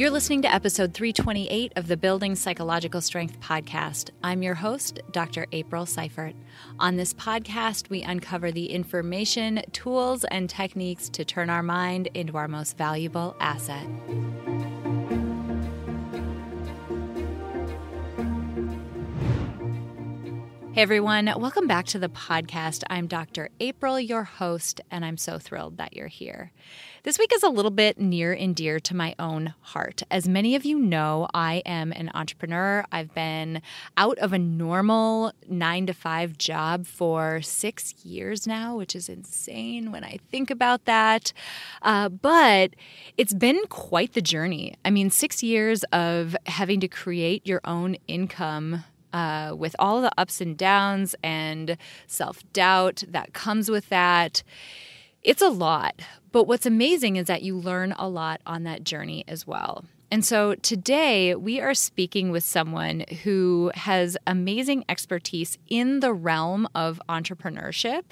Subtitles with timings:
[0.00, 4.08] You're listening to episode 328 of the Building Psychological Strength podcast.
[4.24, 5.46] I'm your host, Dr.
[5.52, 6.34] April Seifert.
[6.78, 12.38] On this podcast, we uncover the information, tools, and techniques to turn our mind into
[12.38, 13.86] our most valuable asset.
[20.72, 22.84] Hey everyone, welcome back to the podcast.
[22.88, 23.50] I'm Dr.
[23.58, 26.52] April, your host, and I'm so thrilled that you're here.
[27.02, 30.04] This week is a little bit near and dear to my own heart.
[30.12, 32.84] As many of you know, I am an entrepreneur.
[32.92, 33.62] I've been
[33.96, 39.90] out of a normal nine to five job for six years now, which is insane
[39.90, 41.32] when I think about that.
[41.82, 42.76] Uh, but
[43.16, 44.76] it's been quite the journey.
[44.84, 50.12] I mean, six years of having to create your own income uh, with all the
[50.18, 54.42] ups and downs and self doubt that comes with that.
[55.22, 56.00] It's a lot.
[56.32, 59.84] But what's amazing is that you learn a lot on that journey as well.
[60.12, 66.68] And so today we are speaking with someone who has amazing expertise in the realm
[66.74, 68.02] of entrepreneurship.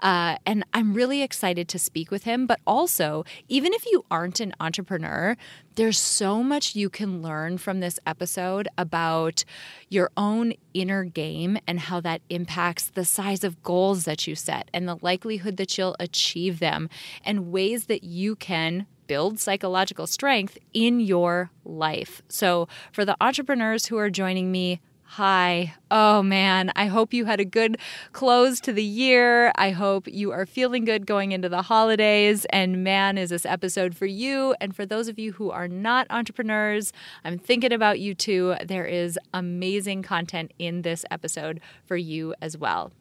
[0.00, 2.46] Uh, and I'm really excited to speak with him.
[2.46, 5.38] But also, even if you aren't an entrepreneur,
[5.76, 9.44] there's so much you can learn from this episode about
[9.88, 14.68] your own inner game and how that impacts the size of goals that you set
[14.74, 16.90] and the likelihood that you'll achieve them
[17.24, 22.22] and ways that you can build psychological strength in your life.
[22.28, 24.80] So, for the entrepreneurs who are joining me,
[25.12, 25.74] Hi.
[25.90, 27.78] Oh man, I hope you had a good
[28.12, 29.50] close to the year.
[29.56, 32.44] I hope you are feeling good going into the holidays.
[32.50, 34.54] And man, is this episode for you.
[34.60, 36.92] And for those of you who are not entrepreneurs,
[37.24, 38.56] I'm thinking about you too.
[38.62, 42.92] There is amazing content in this episode for you as well.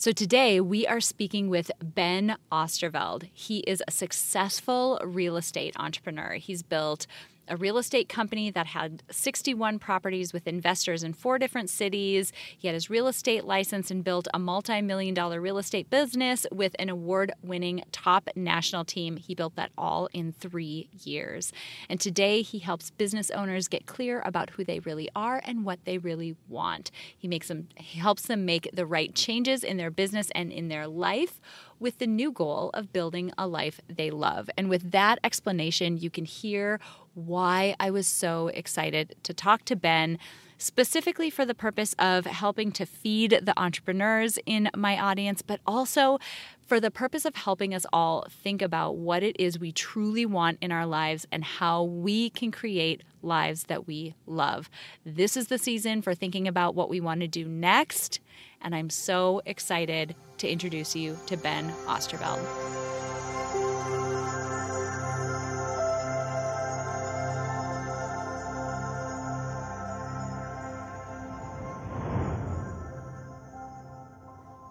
[0.00, 3.28] So today we are speaking with Ben Oosterveld.
[3.34, 6.36] He is a successful real estate entrepreneur.
[6.36, 7.06] He's built
[7.50, 12.32] a real estate company that had 61 properties with investors in four different cities.
[12.56, 16.46] He had his real estate license and built a multi million dollar real estate business
[16.52, 19.16] with an award winning top national team.
[19.16, 21.52] He built that all in three years.
[21.88, 25.84] And today he helps business owners get clear about who they really are and what
[25.84, 26.90] they really want.
[27.18, 30.68] He makes them he helps them make the right changes in their business and in
[30.68, 31.40] their life
[31.80, 34.50] with the new goal of building a life they love.
[34.56, 36.78] And with that explanation, you can hear
[37.14, 40.18] why I was so excited to talk to Ben
[40.60, 46.18] specifically for the purpose of helping to feed the entrepreneurs in my audience, but also
[46.66, 50.58] for the purpose of helping us all think about what it is we truly want
[50.60, 54.70] in our lives and how we can create lives that we love.
[55.04, 58.20] This is the season for thinking about what we want to do next,
[58.60, 63.99] and I'm so excited to introduce you to Ben Oosterveld.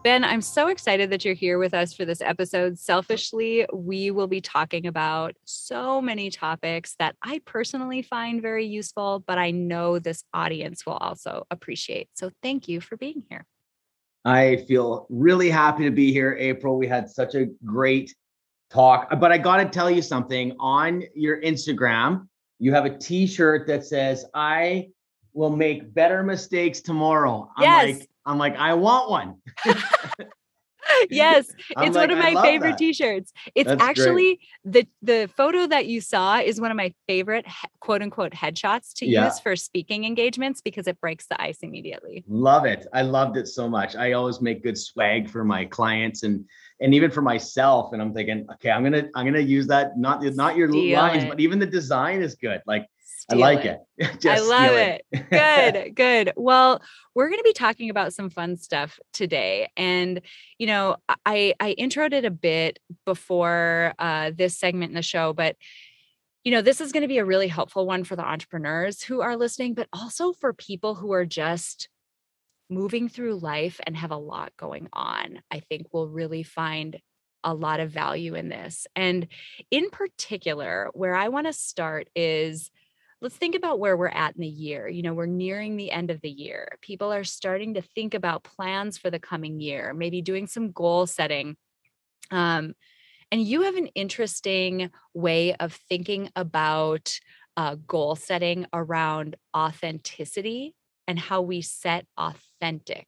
[0.01, 2.79] Ben, I'm so excited that you're here with us for this episode.
[2.79, 9.21] Selfishly, we will be talking about so many topics that I personally find very useful,
[9.27, 12.07] but I know this audience will also appreciate.
[12.13, 13.45] So thank you for being here.
[14.23, 16.77] I feel really happy to be here, April.
[16.77, 18.15] We had such a great
[18.69, 22.29] talk, but I got to tell you something on your Instagram.
[22.57, 24.91] You have a t shirt that says, I
[25.33, 27.51] will make better mistakes tomorrow.
[27.57, 27.99] I'm yes.
[27.99, 29.35] like, I'm like, I want one.
[31.09, 32.77] yes, it's like, one of my favorite that.
[32.77, 33.33] t-shirts.
[33.55, 34.73] It's That's actually great.
[34.73, 37.45] the the photo that you saw is one of my favorite
[37.79, 39.25] quote unquote headshots to yeah.
[39.25, 42.23] use for speaking engagements because it breaks the ice immediately.
[42.27, 42.85] Love it.
[42.93, 43.95] I loved it so much.
[43.95, 46.45] I always make good swag for my clients and
[46.79, 49.65] and even for myself and I'm thinking, okay, I'm going to I'm going to use
[49.67, 51.29] that not not your Steal lines, it.
[51.29, 52.61] but even the design is good.
[52.67, 52.85] Like
[53.29, 53.79] I like it.
[53.97, 54.25] it.
[54.25, 55.05] I love it.
[55.11, 55.29] it.
[55.95, 56.33] good, good.
[56.35, 56.81] Well,
[57.13, 60.21] we're going to be talking about some fun stuff today, and
[60.57, 65.33] you know, I I introed it a bit before uh, this segment in the show,
[65.33, 65.55] but
[66.43, 69.21] you know, this is going to be a really helpful one for the entrepreneurs who
[69.21, 71.89] are listening, but also for people who are just
[72.69, 75.41] moving through life and have a lot going on.
[75.51, 76.99] I think will really find
[77.43, 78.87] a lot of value in this.
[78.95, 79.27] And
[79.71, 82.69] in particular, where I want to start is
[83.21, 84.87] let's think about where we're at in the year.
[84.87, 86.77] You know, we're nearing the end of the year.
[86.81, 91.05] People are starting to think about plans for the coming year, maybe doing some goal
[91.05, 91.57] setting.
[92.31, 92.73] Um,
[93.31, 97.19] and you have an interesting way of thinking about
[97.57, 100.73] uh, goal setting around authenticity
[101.07, 103.07] and how we set authentic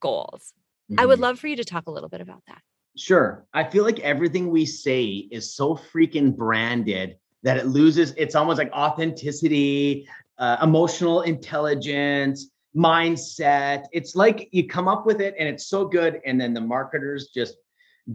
[0.00, 0.52] goals.
[0.90, 1.00] Mm-hmm.
[1.00, 1.22] I would mm-hmm.
[1.22, 2.60] love for you to talk a little bit about that.
[2.96, 3.46] Sure.
[3.52, 8.12] I feel like everything we say is so freaking branded that it loses.
[8.16, 10.08] It's almost like authenticity,
[10.38, 13.84] uh, emotional intelligence, mindset.
[13.92, 16.20] It's like you come up with it and it's so good.
[16.26, 17.56] And then the marketers just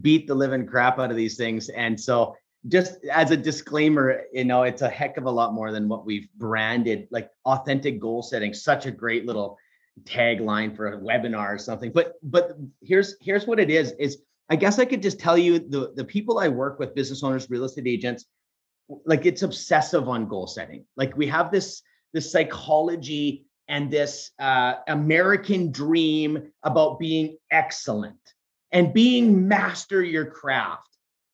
[0.02, 1.70] beat the living crap out of these things.
[1.70, 2.36] And so,
[2.68, 6.06] just as a disclaimer, you know, it's a heck of a lot more than what
[6.06, 9.58] we've branded, like authentic goal setting, such a great little
[10.04, 11.90] tagline for a webinar or something.
[11.94, 14.18] But but here's here's what it is is
[14.50, 17.50] I guess I could just tell you the the people I work with, business owners,
[17.50, 18.26] real estate agents,
[19.06, 20.86] like it's obsessive on goal setting.
[20.96, 21.82] Like we have this
[22.14, 28.18] this psychology and this uh, American dream about being excellent
[28.72, 30.90] and being master your craft.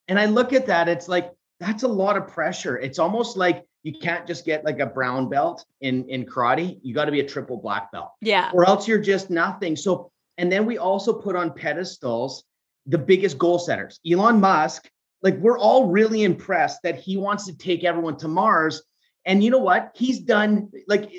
[0.09, 2.77] And I look at that, it's like that's a lot of pressure.
[2.77, 6.79] It's almost like you can't just get like a brown belt in in karate.
[6.83, 8.11] You got to be a triple black belt.
[8.21, 8.51] Yeah.
[8.53, 9.75] Or else you're just nothing.
[9.75, 12.43] So and then we also put on pedestals
[12.85, 13.99] the biggest goal setters.
[14.09, 14.89] Elon Musk,
[15.25, 18.81] like we're all really impressed that he wants to take everyone to Mars
[19.25, 19.91] and you know what?
[19.95, 21.11] He's done like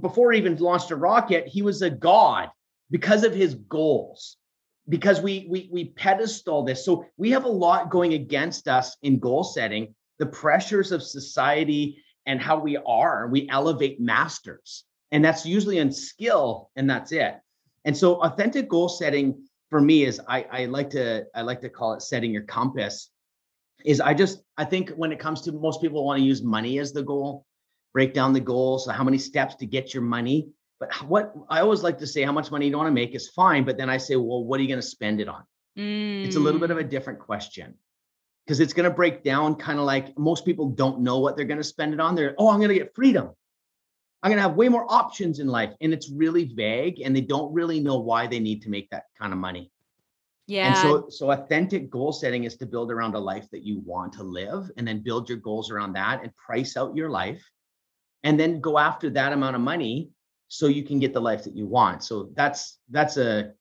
[0.00, 2.50] before he even launched a rocket, he was a god
[2.90, 4.36] because of his goals.
[4.86, 6.84] Because we we we pedestal this.
[6.84, 12.04] So we have a lot going against us in goal setting, the pressures of society
[12.26, 13.28] and how we are.
[13.28, 14.84] We elevate masters.
[15.10, 17.36] And that's usually in skill and that's it.
[17.86, 21.70] And so authentic goal setting for me is I, I like to I like to
[21.70, 23.08] call it setting your compass
[23.84, 26.78] is I just I think when it comes to most people want to use money
[26.78, 27.46] as the goal
[27.94, 28.78] break down the goal.
[28.78, 30.50] So how many steps to get your money.
[30.80, 33.30] But what I always like to say, how much money you want to make is
[33.30, 33.64] fine.
[33.64, 35.44] But then I say, well, what are you going to spend it on?
[35.78, 36.26] Mm.
[36.26, 36.90] It's a little bit of a mm.
[36.90, 37.74] different question
[38.44, 41.46] because it's going to break down kind of like most people don't know what they're
[41.46, 42.14] going to spend it on.
[42.14, 43.30] They're, oh, I'm going to get freedom.
[44.22, 45.70] I'm going to have way more options in life.
[45.80, 49.04] And it's really vague and they don't really know why they need to make that
[49.18, 49.70] kind of money.
[50.46, 50.68] Yeah.
[50.68, 54.12] And so so authentic goal setting is to build around a life that you want
[54.14, 57.42] to live and then build your goals around that and price out your life
[58.24, 60.10] and then go after that amount of money
[60.48, 63.52] so you can get the life that you want so that's that's a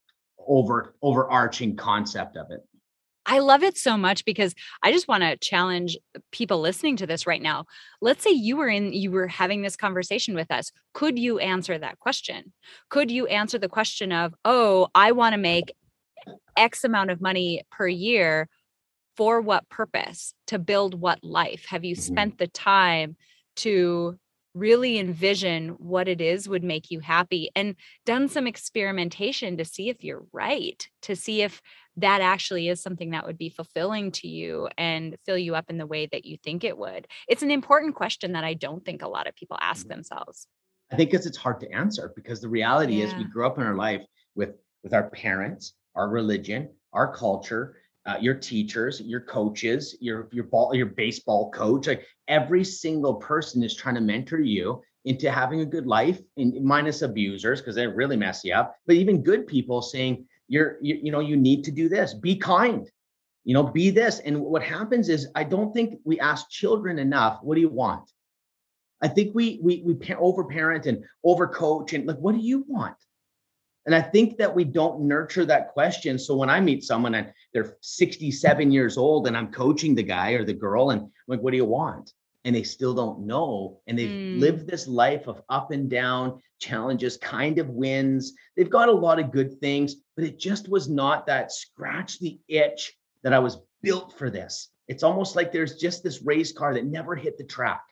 [0.45, 2.61] over overarching concept of it
[3.25, 5.97] I love it so much because I just want to challenge
[6.31, 7.67] people listening to this right now.
[8.01, 10.73] Let's say you were in you were having this conversation with us.
[10.93, 12.51] Could you answer that question?
[12.89, 15.73] Could you answer the question of, "Oh, I want to make
[16.57, 18.49] x amount of money per year
[19.15, 20.33] for what purpose?
[20.47, 21.65] To build what life?
[21.69, 22.13] Have you mm-hmm.
[22.13, 23.15] spent the time
[23.57, 24.17] to
[24.53, 29.89] really envision what it is would make you happy and done some experimentation to see
[29.89, 31.61] if you're right, to see if
[31.97, 35.77] that actually is something that would be fulfilling to you and fill you up in
[35.77, 37.07] the way that you think it would.
[37.27, 39.95] It's an important question that I don't think a lot of people ask mm-hmm.
[39.95, 40.47] themselves.
[40.91, 43.05] I think because it's hard to answer because the reality yeah.
[43.05, 44.01] is we grew up in our life
[44.35, 47.75] with with our parents, our religion, our culture,
[48.05, 53.63] uh, your teachers, your coaches, your your ball, your baseball coach, like every single person
[53.63, 58.17] is trying to mentor you into having a good life, minus abusers because they really
[58.17, 58.75] mess you up.
[58.87, 62.35] But even good people saying you're you, you know you need to do this, be
[62.35, 62.89] kind,
[63.43, 64.19] you know, be this.
[64.19, 67.39] And what happens is I don't think we ask children enough.
[67.41, 68.09] What do you want?
[69.01, 72.65] I think we we we over parent and over coach and like what do you
[72.67, 72.95] want?
[73.85, 76.17] And I think that we don't nurture that question.
[76.17, 80.31] So when I meet someone and they're 67 years old and I'm coaching the guy
[80.31, 82.13] or the girl and I'm like, what do you want?
[82.45, 83.79] And they still don't know.
[83.87, 84.39] And they've mm.
[84.39, 88.33] lived this life of up and down challenges, kind of wins.
[88.55, 92.39] They've got a lot of good things, but it just was not that scratch the
[92.47, 92.93] itch
[93.23, 94.69] that I was built for this.
[94.87, 97.83] It's almost like there's just this race car that never hit the track.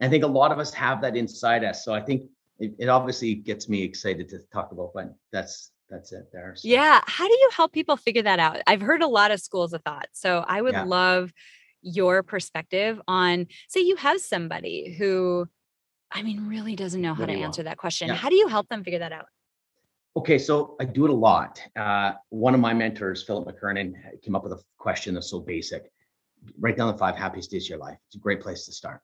[0.00, 1.84] I think a lot of us have that inside us.
[1.84, 2.22] So I think
[2.58, 6.54] it, it obviously gets me excited to talk about, but that's that's it there.
[6.56, 6.68] So.
[6.68, 7.00] Yeah.
[7.06, 8.60] How do you help people figure that out?
[8.66, 10.08] I've heard a lot of schools of thought.
[10.12, 10.84] So I would yeah.
[10.84, 11.32] love
[11.80, 15.46] your perspective on say you have somebody who
[16.12, 18.08] I mean really doesn't know how to answer that question.
[18.08, 18.14] Yeah.
[18.14, 19.26] How do you help them figure that out?
[20.16, 21.62] Okay, so I do it a lot.
[21.76, 25.92] Uh, one of my mentors, Philip McKernan, came up with a question that's so basic.
[26.58, 27.98] Write down the five happiest days of your life.
[28.08, 29.00] It's a great place to start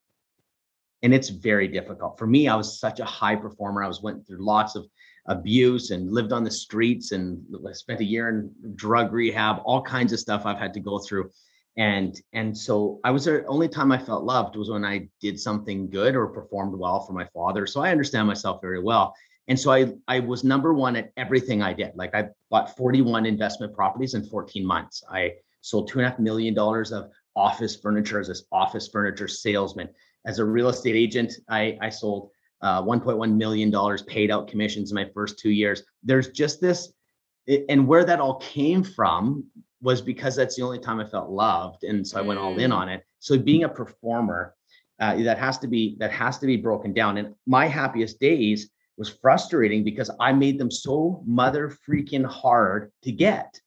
[1.03, 2.19] and it's very difficult.
[2.19, 3.83] For me i was such a high performer.
[3.83, 4.87] I was went through lots of
[5.27, 10.13] abuse and lived on the streets and spent a year in drug rehab all kinds
[10.13, 11.31] of stuff i've had to go through.
[11.77, 15.41] And and so i was the only time i felt loved was when i did
[15.41, 17.67] something good or performed well for my father.
[17.67, 19.15] So i understand myself very well.
[19.49, 21.93] And so i i was number one at everything i did.
[21.97, 25.03] Like i bought 41 investment properties in 14 months.
[25.11, 29.27] I sold two and a half million dollars of office furniture as this office furniture
[29.27, 29.89] salesman
[30.25, 32.31] as a real estate agent, I, I sold
[32.63, 35.83] uh, 1.1 million dollars paid out commissions in my first two years.
[36.03, 36.93] There's just this,
[37.69, 39.45] and where that all came from
[39.83, 42.71] was because that's the only time I felt loved, and so I went all in
[42.71, 42.75] mm.
[42.75, 43.05] on it.
[43.19, 44.55] So being a performer,
[45.01, 48.71] uh, that has to be that has to be broken down and my happiest days
[48.97, 53.61] was frustrating because i made them so mother freaking hard to get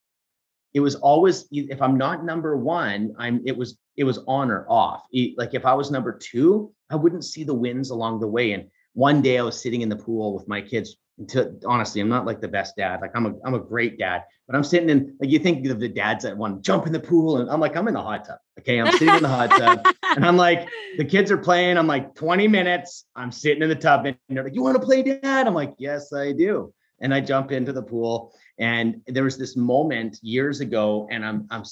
[0.73, 4.65] it was always if i'm not number one i'm it was it was on or
[4.69, 5.03] off
[5.37, 8.69] like if i was number two i wouldn't see the wins along the way and
[8.93, 12.25] one day i was sitting in the pool with my kids to honestly, I'm not
[12.25, 13.01] like the best dad.
[13.01, 15.79] Like I'm a I'm a great dad, but I'm sitting in like you think of
[15.79, 18.01] the dads that want to jump in the pool, and I'm like I'm in the
[18.01, 18.37] hot tub.
[18.59, 19.85] Okay, I'm sitting in the hot tub,
[20.15, 21.77] and I'm like the kids are playing.
[21.77, 23.05] I'm like 20 minutes.
[23.15, 25.73] I'm sitting in the tub, and they're like, "You want to play, dad?" I'm like,
[25.79, 30.59] "Yes, I do." And I jump into the pool, and there was this moment years
[30.59, 31.63] ago, and I'm I'm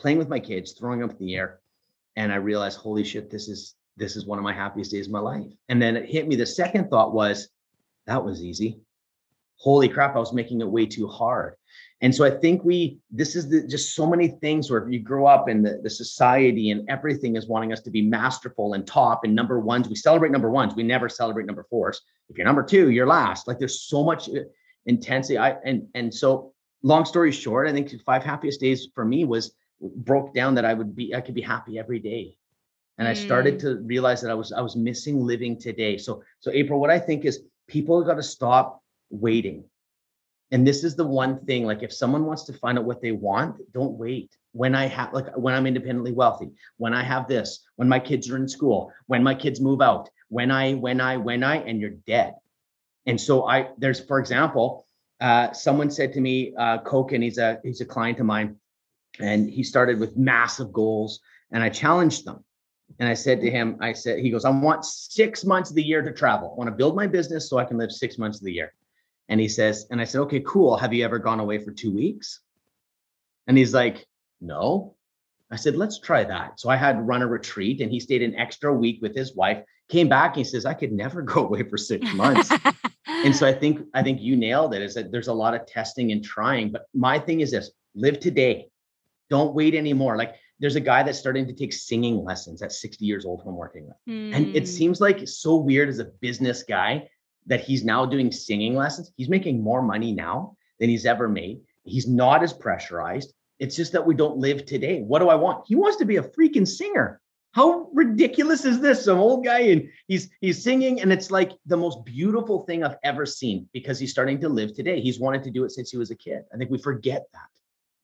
[0.00, 1.60] playing with my kids, throwing up in the air,
[2.16, 5.12] and I realized, holy shit, this is this is one of my happiest days of
[5.12, 5.52] my life.
[5.68, 6.34] And then it hit me.
[6.34, 7.48] The second thought was
[8.06, 8.80] that was easy.
[9.56, 11.54] Holy crap, I was making it way too hard.
[12.00, 15.26] And so I think we, this is the, just so many things where you grow
[15.26, 19.24] up in the, the society and everything is wanting us to be masterful and top
[19.24, 19.86] and number ones.
[19.86, 20.74] We celebrate number ones.
[20.74, 22.00] We never celebrate number fours.
[22.30, 23.46] If you're number two, you're last.
[23.46, 24.44] Like there's so much uh,
[24.86, 25.36] intensity.
[25.36, 29.52] I, and, and so long story short, I think five happiest days for me was
[29.80, 32.36] broke down that I would be, I could be happy every day
[32.98, 33.60] and i started mm.
[33.60, 36.98] to realize that i was i was missing living today so so april what i
[36.98, 39.64] think is people got to stop waiting.
[40.52, 43.12] And this is the one thing like if someone wants to find out what they
[43.12, 44.36] want, don't wait.
[44.52, 48.28] When I have like when I'm independently wealthy, when I have this, when my kids
[48.28, 51.80] are in school, when my kids move out, when I when I when I and
[51.80, 52.34] you're dead.
[53.06, 54.86] And so I there's for example,
[55.20, 56.78] uh, someone said to me, uh,
[57.12, 58.56] and he's a he's a client of mine,
[59.18, 62.44] and he started with massive goals, and I challenged them.
[62.98, 65.82] And I said to him, I said, he goes, I want six months of the
[65.82, 66.52] year to travel.
[66.52, 68.72] I want to build my business so I can live six months of the year.
[69.28, 70.76] And he says, and I said, okay, cool.
[70.76, 72.40] Have you ever gone away for two weeks?
[73.46, 74.06] And he's like,
[74.40, 74.96] no.
[75.52, 76.58] I said, let's try that.
[76.60, 79.62] So I had run a retreat and he stayed an extra week with his wife,
[79.88, 82.52] came back, and he says, I could never go away for six months.
[83.06, 85.66] and so I think, I think you nailed it is that there's a lot of
[85.66, 86.72] testing and trying.
[86.72, 88.69] But my thing is this live today.
[89.30, 90.16] Don't wait anymore.
[90.16, 93.56] Like there's a guy that's starting to take singing lessons at 60 years old I'm
[93.56, 93.96] working with.
[94.08, 94.34] Mm.
[94.34, 94.66] And it hmm.
[94.66, 97.08] seems like so weird as a business guy
[97.46, 99.10] that he's now doing singing lessons.
[99.16, 101.60] He's making more money now than he's ever made.
[101.84, 103.32] He's not as pressurized.
[103.58, 105.00] It's just that we don't live today.
[105.00, 105.64] What do I want?
[105.66, 107.20] He wants to be a freaking singer.
[107.52, 109.04] How ridiculous is this?
[109.04, 112.96] Some old guy and he's he's singing, and it's like the most beautiful thing I've
[113.02, 115.00] ever seen because he's starting to live today.
[115.00, 116.44] He's wanted to do it since he was a kid.
[116.54, 117.48] I think we forget that.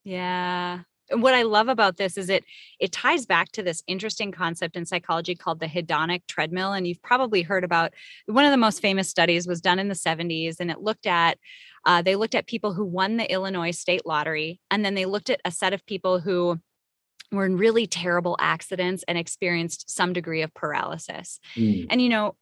[0.02, 0.80] Yeah
[1.10, 2.44] what I love about this is it
[2.80, 7.02] it ties back to this interesting concept in psychology called the hedonic treadmill and you've
[7.02, 7.94] probably heard about
[8.26, 11.38] one of the most famous studies was done in the 70s and it looked at
[11.84, 15.30] uh, they looked at people who won the Illinois state lottery and then they looked
[15.30, 16.58] at a set of people who
[17.32, 21.40] were in really terrible accidents and experienced some degree of paralysis.
[21.56, 21.86] Mm.
[21.90, 22.36] And you know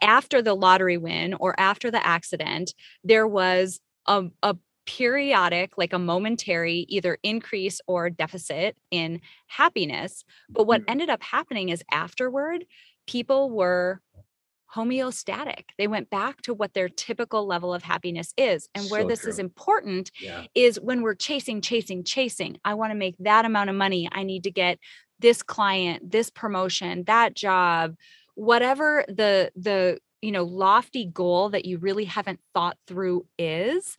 [0.00, 2.72] after the lottery win or after the accident
[3.02, 4.56] there was a, a
[4.88, 10.24] periodic, like a momentary either increase or deficit in happiness.
[10.48, 10.90] But what mm-hmm.
[10.92, 12.64] ended up happening is afterward,
[13.06, 14.00] people were
[14.74, 15.64] homeostatic.
[15.76, 18.70] They went back to what their typical level of happiness is.
[18.74, 19.30] And where so this true.
[19.30, 20.44] is important yeah.
[20.54, 22.56] is when we're chasing, chasing, chasing.
[22.64, 24.08] I want to make that amount of money.
[24.10, 24.78] I need to get
[25.18, 27.94] this client, this promotion, that job,
[28.36, 33.98] whatever the the you know lofty goal that you really haven't thought through is.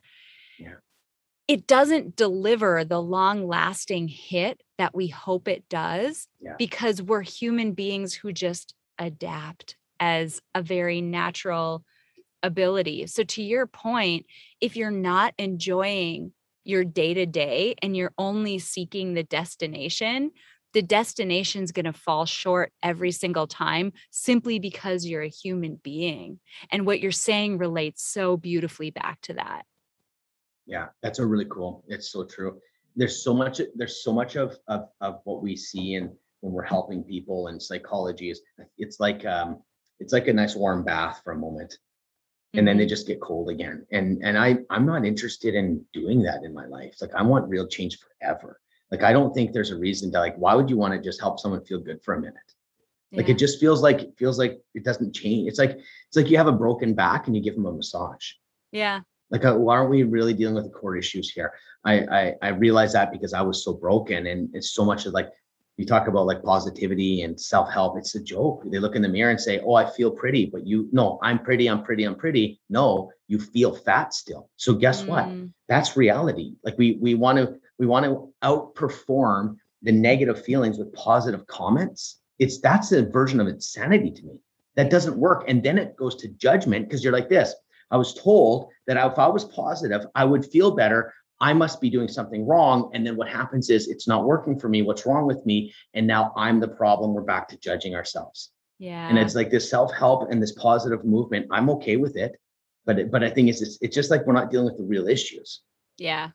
[1.50, 6.54] It doesn't deliver the long lasting hit that we hope it does yeah.
[6.56, 11.84] because we're human beings who just adapt as a very natural
[12.44, 13.08] ability.
[13.08, 14.26] So, to your point,
[14.60, 16.30] if you're not enjoying
[16.62, 20.30] your day to day and you're only seeking the destination,
[20.72, 26.38] the destination's going to fall short every single time simply because you're a human being.
[26.70, 29.64] And what you're saying relates so beautifully back to that.
[30.70, 31.84] Yeah, that's a really cool.
[31.88, 32.60] It's so true.
[32.96, 33.60] There's so much.
[33.74, 36.10] There's so much of of, of what we see and
[36.40, 38.40] when we're helping people and psychology is
[38.78, 39.62] it's like um
[39.98, 41.76] it's like a nice warm bath for a moment
[42.54, 42.88] and then they mm-hmm.
[42.88, 46.66] just get cold again and and i i'm not interested in doing that in my
[46.66, 48.60] life like i want real change forever
[48.90, 51.20] like i don't think there's a reason to like why would you want to just
[51.20, 52.34] help someone feel good for a minute
[53.12, 53.34] like yeah.
[53.34, 56.36] it just feels like it feels like it doesn't change it's like it's like you
[56.36, 58.32] have a broken back and you give them a massage
[58.72, 61.52] yeah like uh, why aren't we really dealing with the core issues here
[61.84, 65.12] I, I i realized that because i was so broken and it's so much of
[65.12, 65.28] like
[65.76, 69.30] you talk about like positivity and self-help it's a joke they look in the mirror
[69.30, 72.60] and say oh i feel pretty but you no i'm pretty i'm pretty i'm pretty
[72.68, 75.08] no you feel fat still so guess mm.
[75.08, 75.28] what
[75.68, 80.92] that's reality like we we want to we want to outperform the negative feelings with
[80.92, 84.40] positive comments it's that's a version of insanity to me.
[84.74, 85.44] That doesn't work.
[85.46, 87.54] And then it goes to judgment because you're like this.
[87.90, 91.12] I was told that if I was positive, I would feel better.
[91.40, 92.90] I must be doing something wrong.
[92.92, 94.82] And then what happens is it's not working for me.
[94.82, 95.72] What's wrong with me?
[95.94, 97.14] And now I'm the problem.
[97.14, 98.50] We're back to judging ourselves.
[98.78, 99.08] Yeah.
[99.08, 101.46] And it's like this self-help and this positive movement.
[101.50, 102.36] I'm okay with it.
[102.86, 104.84] But it, but I think it's, it's it's just like we're not dealing with the
[104.84, 105.60] real issues.
[105.98, 106.30] Yeah.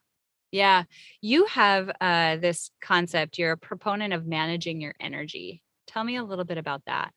[0.52, 0.84] Yeah.
[1.20, 3.38] You have uh, this concept.
[3.38, 5.62] You're a proponent of managing your energy.
[5.88, 7.12] Tell me a little bit about that.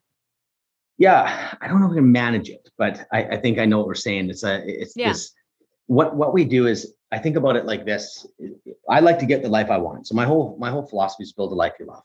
[1.00, 3.78] Yeah, I don't know if we can manage it, but I, I think I know
[3.78, 4.28] what we're saying.
[4.28, 5.08] It's a it's Yeah.
[5.08, 5.32] this
[5.86, 8.26] what what we do is I think about it like this.
[8.88, 10.06] I like to get the life I want.
[10.06, 12.02] So my whole my whole philosophy is build a life you love.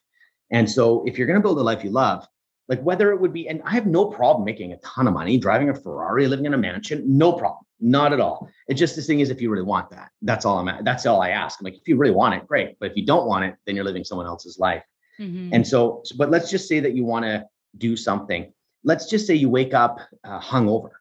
[0.50, 2.26] And so if you're gonna build a life you love,
[2.70, 5.38] like whether it would be, and I have no problem making a ton of money,
[5.38, 8.50] driving a Ferrari, living in a mansion, no problem, not at all.
[8.70, 10.86] It's just this thing is if you really want that, that's all I'm at.
[10.86, 11.60] That's all I ask.
[11.60, 12.78] I'm like, if you really want it, great.
[12.80, 14.84] But if you don't want it, then you're living someone else's life.
[15.20, 15.50] Mhm.
[15.52, 17.46] And so- but let's just say that you want to
[17.78, 18.52] do something.
[18.86, 20.92] Let's just say you wake up uh, hungover.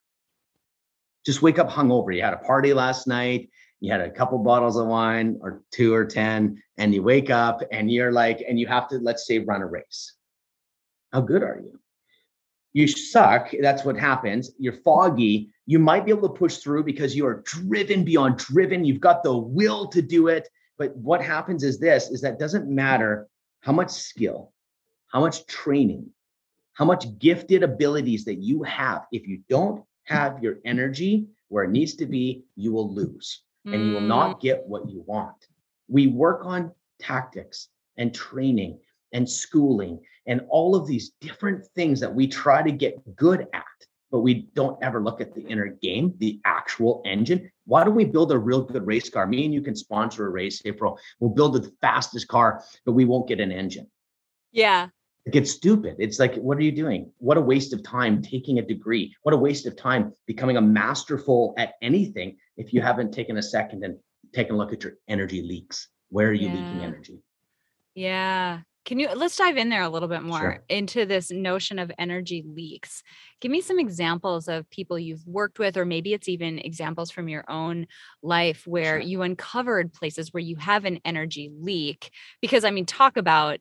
[1.27, 2.17] Just wake up hungover.
[2.17, 3.51] You had a party last night.
[3.81, 7.61] You had a couple bottles of wine or two or 10, and you wake up
[7.71, 10.15] and you're like, and you have to, let's say, run a race.
[11.13, 11.79] How good are you?
[12.73, 13.51] You suck.
[13.61, 14.51] That's what happens.
[14.59, 15.51] You're foggy.
[15.67, 18.85] You might be able to push through because you are driven beyond driven.
[18.85, 20.49] You've got the will to do it.
[20.79, 23.29] But what happens is this is that doesn't matter
[23.61, 24.55] how much skill,
[25.09, 26.11] how much training,
[26.75, 29.07] how much gifted abilities that you have.
[29.13, 33.85] If you don't have your energy where it needs to be, you will lose and
[33.85, 35.49] you will Mm, not get what you want.
[35.89, 38.81] We work on tactics and training
[39.13, 43.65] and schooling and all of these different things that we try to get good at,
[44.11, 47.51] but we don't ever look at the inner game, the actual engine.
[47.67, 49.27] Why don't we build a real good race car?
[49.27, 50.99] Me and you can sponsor a race, April.
[51.21, 53.87] We'll build the fastest car, but we won't get an engine.
[54.53, 54.89] Yeah.
[55.27, 55.97] It gets stupid.
[55.99, 57.11] It's like, what are you doing?
[57.19, 59.15] What a waste of time taking a degree.
[59.23, 63.43] What a waste of time becoming a masterful at anything if you haven't taken a
[63.43, 63.97] second and
[64.35, 65.89] taken a look at your energy leaks.
[66.11, 67.23] Where are you leaking energy?
[67.95, 68.61] Yeah.
[68.85, 70.65] Can you let's dive in there a little bit more Sure.
[70.69, 73.03] into this notion of energy leaks.
[73.41, 77.31] Give me some examples of people you've worked with, or maybe it's even examples from
[77.31, 77.87] your own
[78.23, 79.09] life where Sure.
[79.09, 82.11] you uncovered places where you have an energy leak.
[82.43, 83.59] Because I mean, talk about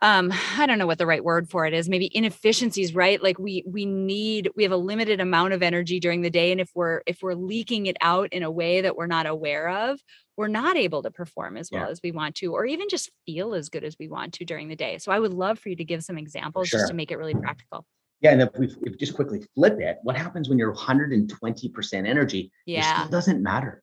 [0.00, 3.38] um i don't know what the right word for it is maybe inefficiencies right like
[3.38, 6.70] we we need we have a limited amount of energy during the day and if
[6.74, 10.00] we're if we're leaking it out in a way that we're not aware of
[10.36, 11.90] we're not able to perform as well Yeah.
[11.90, 14.68] as we want to or even just feel as good as we want to during
[14.68, 17.10] the day so i would love for you to give some examples just to make
[17.10, 17.84] it really practical
[18.20, 22.50] Yeah, and if we if just quickly flip it, what happens when you're 120% energy?
[22.66, 23.82] Yeah skill doesn't matter.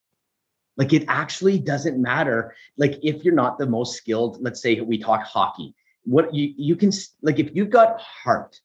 [0.78, 2.54] Like it actually doesn't matter.
[2.78, 5.74] Like if you're not the most skilled, let's say we talk hockey,
[6.06, 6.92] what you you can
[7.22, 8.60] like if you've got heart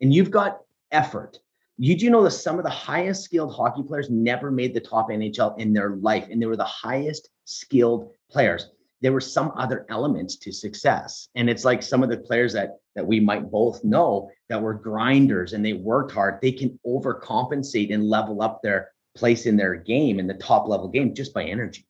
[0.00, 1.38] and you've got effort,
[1.78, 5.10] you do know that some of the highest skilled hockey players never made the top
[5.10, 8.70] NHL in their life, and they were the highest skilled players.
[9.02, 12.78] There were some other elements to success, and it's like some of the players that
[12.96, 16.40] that we might both know that were grinders and they worked hard.
[16.42, 20.88] They can overcompensate and level up their place in their game in the top level
[20.88, 21.86] game just by energy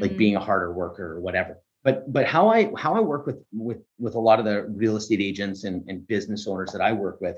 [0.00, 3.26] like Mm, being a harder worker or whatever but but how i how i work
[3.26, 6.80] with with with a lot of the real estate agents and, and business owners that
[6.80, 7.36] i work with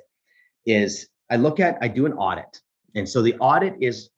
[0.65, 2.63] is i look at i do an audit.
[2.95, 4.09] And so the audit is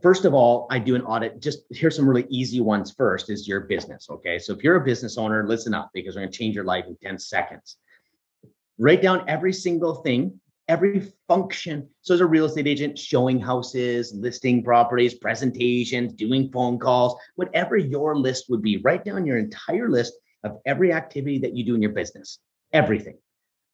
[0.00, 3.46] first of all i do an audit just here's some really easy ones first is
[3.46, 4.38] your business okay?
[4.38, 6.86] So if you're a business owner listen up because we're going to change your life
[6.86, 7.76] in 10 seconds.
[8.78, 10.40] Write down every single thing
[10.72, 11.86] every function.
[12.00, 17.76] So as a real estate agent showing houses listing properties presentations doing phone calls whatever
[17.76, 18.78] your list would be.
[18.78, 22.38] Write down your entire list of every activity that you do in your business
[22.72, 23.18] everything.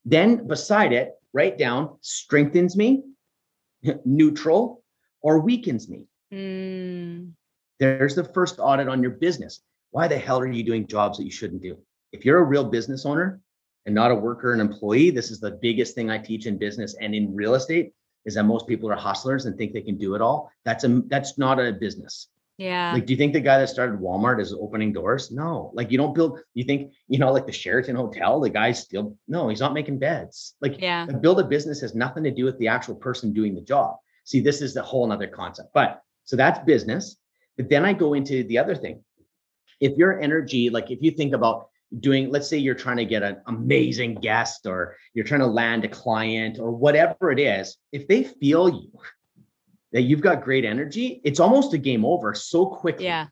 [0.04, 3.04] Then beside it write down strengthens me
[4.04, 4.82] neutral
[5.22, 6.00] or weakens me.
[6.34, 7.30] Mm,
[7.78, 9.60] there's the first audit on your business.
[9.92, 11.78] Why the hell are you doing jobs that you shouldn't do?
[12.10, 13.40] If you're a real business owner
[13.88, 16.94] and not a worker, an employee, this is the biggest thing I teach in business
[17.00, 17.94] and in real estate
[18.26, 20.52] is that most people are hustlers and think they can do it all.
[20.66, 22.28] That's a that's not a business.
[22.58, 25.30] yeah Like, do you think the guy that started Walmart is opening doors?
[25.30, 25.70] No.
[25.72, 26.38] Like, you don't build.
[26.52, 29.98] You think you know, like the Sheraton Hotel, the guy's still no, he's not making
[29.98, 30.54] beds.
[30.60, 33.62] Like, yeah build a business has nothing to do with the actual person doing the
[33.62, 33.96] job.
[34.24, 35.70] See, this is a whole nother concept.
[35.72, 37.16] But so that's business.
[37.56, 39.02] But then I go into the other thing.
[39.80, 41.70] If your energy, like if you think about
[42.00, 45.84] doing, let's say you're trying to get an amazing guest or you're trying to land
[45.84, 48.90] a client or whatever it is, if they feel you
[49.92, 53.26] that you've got great energy, it's almost a game over so quickly yeah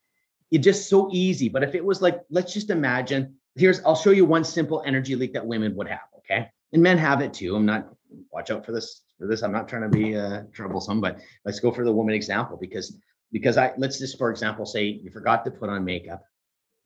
[0.50, 1.48] it's just so easy.
[1.48, 5.16] But if it was like, let's just imagine, here's, I'll show you one simple energy
[5.16, 6.00] leak that women would have.
[6.18, 6.50] Okay.
[6.72, 7.54] and men have it too.
[7.54, 7.88] I'm not
[8.32, 9.42] watch out for this for this.
[9.42, 12.96] I'm not trying to be uh, troublesome, but let's go for the woman example because
[13.30, 16.24] because I let's just for example say you forgot to put on makeup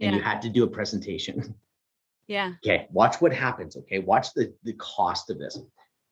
[0.00, 0.16] and yeah.
[0.16, 1.54] you had to do a presentation.
[2.26, 2.52] Yeah.
[2.64, 3.76] Okay, watch what happens.
[3.76, 5.58] Okay, watch the the cost of this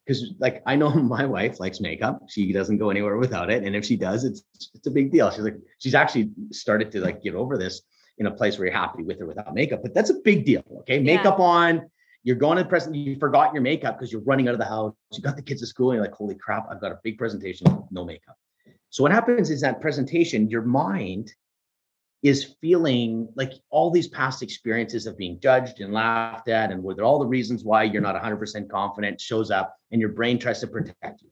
[0.05, 2.22] because like I know my wife likes makeup.
[2.29, 4.42] She doesn't go anywhere without it, and if she does, it's
[4.74, 5.31] it's a big deal.
[5.31, 7.83] She's like she's actually started to like get over this
[8.18, 10.64] in a place where you're happy with or without makeup, but that's a big deal.
[10.81, 11.44] Okay, makeup yeah.
[11.44, 11.90] on.
[12.24, 12.96] You're going to the present.
[12.96, 14.92] You forgot your makeup because you're running out of the house.
[15.12, 16.66] You got the kids at school, and you're like, holy crap!
[16.68, 18.37] I've got a big presentation, no makeup.
[18.90, 21.33] So what happens is that presentation, your mind
[22.23, 27.05] is feeling like all these past experiences of being judged and laughed at and whether
[27.05, 30.67] all the reasons why you're not 100% confident shows up and your brain tries to
[30.67, 31.31] protect you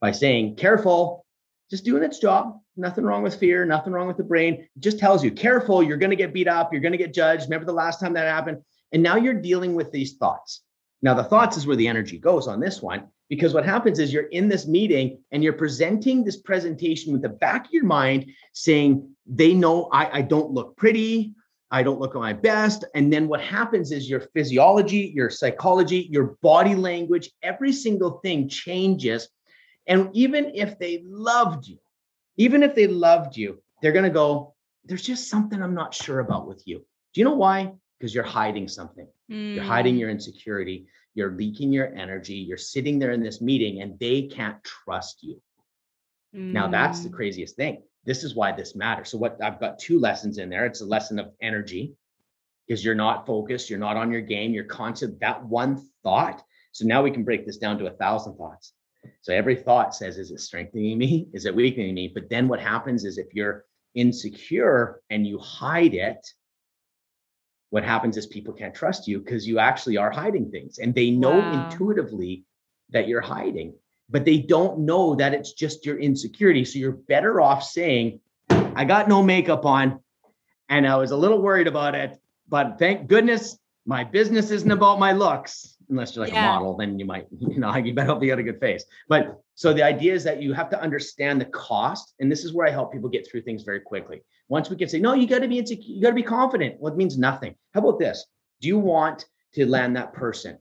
[0.00, 1.24] by saying careful
[1.70, 2.60] just doing its job.
[2.76, 3.64] Nothing wrong with fear.
[3.64, 4.54] Nothing wrong with the brain.
[4.54, 5.82] It just tells you careful.
[5.82, 6.72] You're going to get beat up.
[6.72, 7.44] You're going to get judged.
[7.44, 8.58] Remember the last time that happened?
[8.92, 10.62] And now you're dealing with these thoughts.
[11.02, 14.12] Now the thoughts is where the energy goes on this one because what happens is
[14.12, 18.26] you're in this meeting and you're presenting this presentation with the back of your mind
[18.52, 21.34] saying, they know I, I don't look pretty.
[21.70, 22.84] I don't look at my best.
[22.94, 28.48] And then what happens is your physiology, your psychology, your body language, every single thing
[28.48, 29.28] changes.
[29.88, 31.78] And even if they loved you,
[32.36, 36.20] even if they loved you, they're going to go, there's just something I'm not sure
[36.20, 36.78] about with you.
[37.12, 37.72] Do you know why?
[37.98, 39.08] Because you're hiding something.
[39.30, 39.56] Mm.
[39.56, 40.00] You're hiding hmm.
[40.00, 40.86] your insecurity
[41.16, 45.40] you're leaking your energy, you're sitting there in this meeting and they can't trust you.
[46.34, 46.52] Mm.
[46.52, 47.14] Now that's the mm.
[47.14, 47.82] craziest thing.
[48.04, 49.10] This is why this matters.
[49.10, 50.66] So what I've got two lessons in there.
[50.66, 51.94] It's a lesson of energy
[52.68, 56.44] because you're not focused, you're not on your game, you're constant that one thought.
[56.72, 58.74] So now we can break this down to a thousand thoughts.
[59.22, 61.28] So every thought says, is it strengthening me?
[61.32, 62.12] Is it weakening me?
[62.12, 66.26] But then what happens is if you're insecure and you hide it,
[67.76, 70.78] what happens is people can't trust you because you actually are hiding things.
[70.78, 71.52] And they know wow.
[71.52, 72.44] intuitively
[72.90, 73.74] that you're hiding
[74.08, 76.64] but they don't know that it's just your insecurity.
[76.64, 79.98] So you're better off saying i got no makeup on
[80.68, 85.00] and i was a little worried about it but thank goodness my business isn't about
[85.00, 86.44] my looks unless you're like yeah.
[86.44, 88.84] a model then you might you know you better hope you got a good face
[89.08, 92.52] but so the idea is that you have to understand the cost and this is
[92.52, 95.26] where i help people get through things very quickly once we can say, no, you
[95.26, 96.76] got to be insecure, you got to be confident.
[96.78, 97.56] Well, it means nothing.
[97.74, 98.24] How about this?
[98.60, 100.58] Do you want to land that person?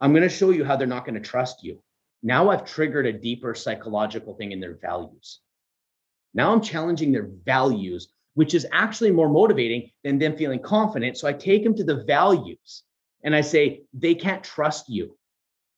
[0.00, 1.82] I'm going to show you how they're not going to trust you.
[2.22, 5.40] Now I've triggered a deeper psychological thing in their values.
[6.34, 11.16] Now I'm challenging their values, which is actually more motivating than them feeling confident.
[11.16, 12.84] So I take them to the values
[13.22, 15.16] and I say, they can't trust you.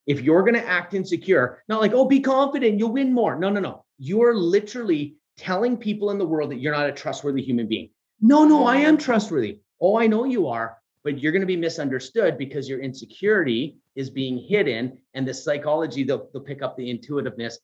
[0.06, 3.38] If you're going to act insecure, not like, oh, be confident, you'll win more.
[3.38, 3.84] No, no, no.
[3.98, 7.90] You're literally telling people in the world that you're not a trustworthy human being.
[8.20, 9.60] No, no, I am trustworthy.
[9.80, 14.10] Oh, I know you are, but you're going to be misunderstood because your insecurity is
[14.10, 17.58] being hidden and the psychology, they'll, they'll pick up the intuitiveness.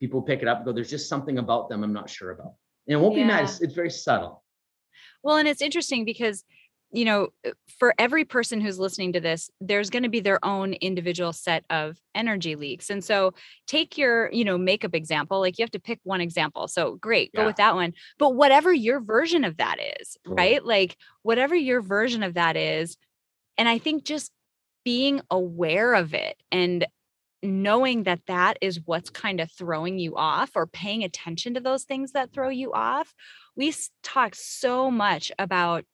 [0.00, 2.54] People pick it up go, there's just something about them I'm not sure about.
[2.86, 3.24] And it won't yeah.
[3.24, 3.60] be nice.
[3.60, 4.42] It's very subtle.
[5.22, 6.44] Well, and it's interesting because
[6.94, 10.42] you know, uh, for every person who's listening to this, there's going to be their
[10.44, 12.88] own individual set of energy leaks.
[12.88, 13.34] And so
[13.66, 16.68] take your, you know, makeup example, like you have to pick one example.
[16.68, 17.40] So great, yeah.
[17.40, 17.94] go with that one.
[18.16, 20.36] But whatever your version of that is, cool.
[20.36, 20.64] right?
[20.64, 22.96] Like whatever your version of that is.
[23.58, 24.30] And I think just
[24.84, 26.86] being aware of it and
[27.42, 31.82] knowing that that is what's kind of throwing you off or paying attention to those
[31.82, 33.12] things that throw you off.
[33.56, 35.84] We talk so much about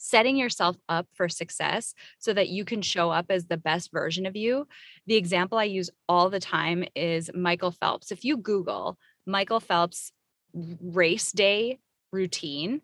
[0.00, 4.24] setting yourself up for success so that you can show up as the best version
[4.24, 4.66] of you.
[5.06, 8.10] The example I use all the time is Michael Phelps.
[8.10, 10.10] If you Google Michael Phelps
[10.54, 11.78] race day
[12.12, 12.80] routine,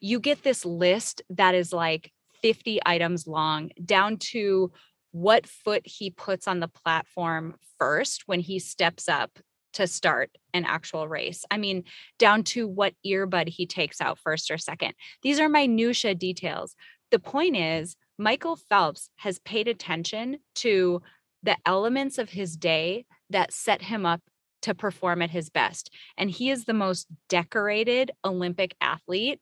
[0.00, 4.70] you get this list that is like 50 items long down to
[5.10, 9.40] what foot he puts on the platform first when he steps up
[9.74, 11.44] to start an actual race.
[11.50, 11.84] I mean,
[12.18, 14.94] down to what earbud he takes out first or second.
[15.22, 16.74] These are minutia details.
[17.10, 21.02] The point is, Michael Phelps has paid attention to
[21.42, 24.20] the elements of his day that set him up
[24.62, 25.90] to perform at his best.
[26.18, 29.40] And he is the most decorated Olympic athlete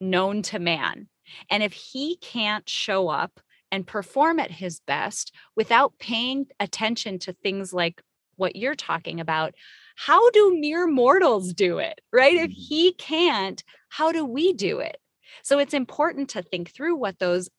[0.00, 1.08] known to man.
[1.50, 7.32] And if he can't show up and perform at his best without paying attention to
[7.32, 8.02] things like
[8.38, 9.54] what you're talking about
[9.96, 12.60] how do mere mortals do it right if mm-hmm.
[12.60, 14.98] he can't how do we do it
[15.42, 17.50] so it's important to think through what those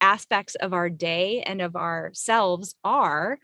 [0.00, 3.38] aspects of our day and of ourselves are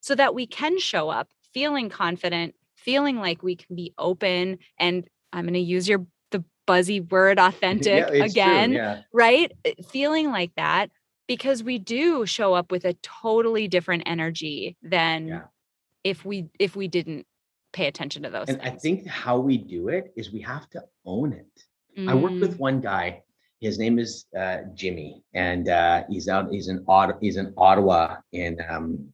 [0.00, 5.06] so that we can show up feeling confident feeling like we can be open and
[5.32, 9.02] i'm going to use your the buzzy word authentic yeah, again yeah.
[9.12, 9.52] right
[9.88, 10.90] feeling like that
[11.30, 15.42] because we do show up with a totally different energy than Yeah.
[16.04, 17.26] If we if we didn't
[17.72, 20.82] pay attention to those And I think how we do it is we have to
[21.04, 21.46] own it.
[22.08, 23.22] I worked Mm, with one guy.
[23.60, 26.50] His name is uh, Jimmy, and uh, he's out.
[26.50, 27.18] He's in Ottawa.
[27.20, 29.06] He's in Ottawa in um,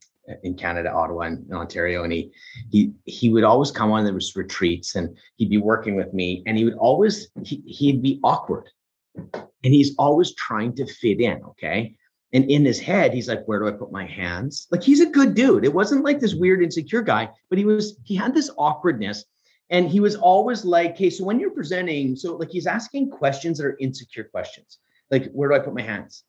[0.43, 2.31] in Canada, Ottawa in Ontario, and he
[2.71, 6.57] he he would always come on those retreats, and he'd be working with me, and
[6.57, 8.69] he would always he, he'd be awkward,
[9.15, 11.43] and he's always trying to fit in.
[11.43, 11.95] Okay.
[12.33, 15.05] And in his head, he's like, "Where do I put my hands?" Like he's a
[15.09, 15.63] good dude.
[15.63, 17.97] It wasn't like this weird, insecure guy, but he was.
[18.03, 19.23] He had this awkwardness,
[19.69, 23.57] and he was always like, "Okay, so when you're presenting, so like he's asking questions
[23.57, 26.23] that are insecure questions, like where do I put my hands?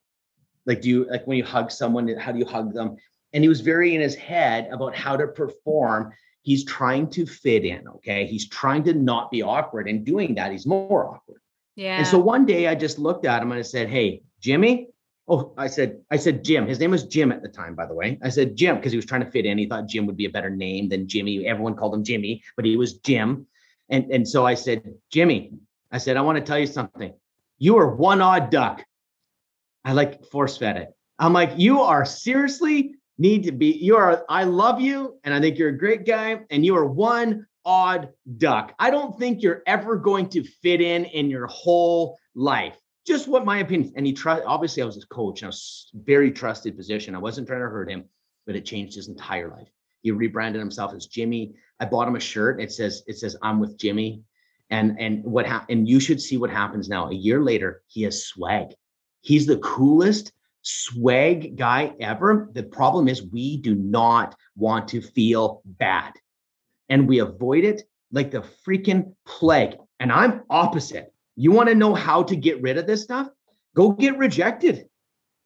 [0.66, 2.06] Like, do you like when you hug someone?
[2.16, 2.96] How do you hug them?"
[3.32, 6.12] And he was very in his head about how to perform.
[6.42, 7.88] He's trying to fit in.
[7.88, 11.40] Okay, he's trying to not be awkward, and doing that, he's more awkward.
[11.74, 11.98] yeah.
[11.98, 14.88] And so one day I just looked at him and I said, Hey, Jimmy.
[15.30, 16.66] Oh, I said, I said Jim.
[16.66, 18.18] His name was Jim at the time, by the way.
[18.22, 19.58] I said Jim because he was trying to fit in.
[19.58, 21.46] He thought Jim would be a better name than Jimmy.
[21.46, 23.46] Everyone called him Jimmy, but he was Jim.
[23.90, 25.52] And, and so I said, Jimmy,
[25.92, 27.12] I said, I want to tell you something.
[27.58, 28.84] You are one odd duck.
[29.84, 30.96] I like force fed it.
[31.18, 35.18] I'm like, you are seriously need to be, you are, I love you.
[35.24, 36.40] And I think you're a great guy.
[36.50, 38.74] And you are one odd duck.
[38.78, 42.76] I don't think you're ever going to fit in in your whole life.
[43.08, 43.90] Just what my opinion.
[43.96, 44.42] And he tried.
[44.46, 45.40] Obviously, I was his coach.
[45.40, 47.14] And I was very trusted position.
[47.14, 48.04] I wasn't trying to hurt him,
[48.46, 49.68] but it changed his entire life.
[50.02, 51.54] He rebranded himself as Jimmy.
[51.80, 52.60] I bought him a shirt.
[52.60, 54.22] It says it says I'm with Jimmy.
[54.68, 55.78] And and what happened?
[55.78, 57.08] And you should see what happens now.
[57.08, 58.74] A year later, he has swag.
[59.22, 62.50] He's the coolest swag guy ever.
[62.52, 66.12] The problem is we do not want to feel bad
[66.90, 69.76] and we avoid it like the freaking plague.
[69.98, 71.12] And I'm opposite.
[71.38, 73.28] You want to know how to get rid of this stuff?
[73.76, 74.88] Go get rejected.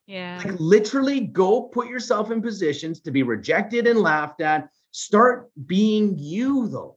[0.06, 0.40] yeah.
[0.42, 4.70] Like literally go put yourself in positions to be rejected and laughed at.
[4.92, 6.96] Start being you though.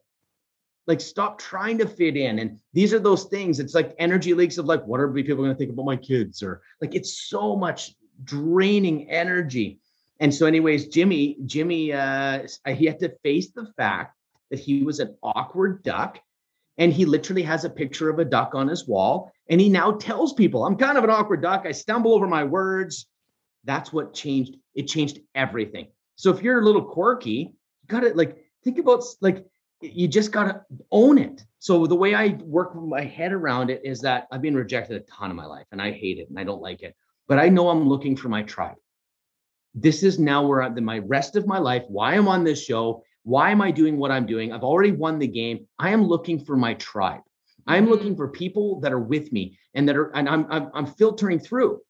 [0.88, 2.40] Like stop trying to fit in.
[2.40, 3.60] And these are those things.
[3.60, 6.42] It's like energy leaks of like, what are people going to think about my kids?
[6.42, 9.80] Or like it's so much draining energy.
[10.22, 14.16] And so, anyways, Jimmy, Jimmy, uh, he had to face the fact
[14.52, 16.20] that he was an awkward duck.
[16.78, 19.32] And he literally has a picture of a duck on his wall.
[19.50, 21.66] And he now tells people, I'm kind of an awkward duck.
[21.66, 23.08] I stumble over my words.
[23.64, 24.58] That's what changed.
[24.74, 25.88] It changed everything.
[26.16, 29.46] So if you're a little quirky, you got to like think about like
[29.82, 30.62] you just got to
[30.92, 31.46] own it.
[31.60, 35.00] So the way I work my head around it is that I've been rejected a
[35.02, 36.96] ton in my life and I hate it and I don't like it.
[37.28, 38.78] But I know I'm looking for my tribe.
[39.74, 43.04] This is now where I'm my rest of my life, why I'm on this show,
[43.26, 44.54] why am I doing what I'm doing?
[44.54, 45.68] I've already won the game.
[45.80, 47.22] I am looking for my tribe.
[47.68, 48.18] I'm looking mm-hmm.
[48.18, 51.82] for people that are with me and that are, and I'm, I'm, I'm filtering through.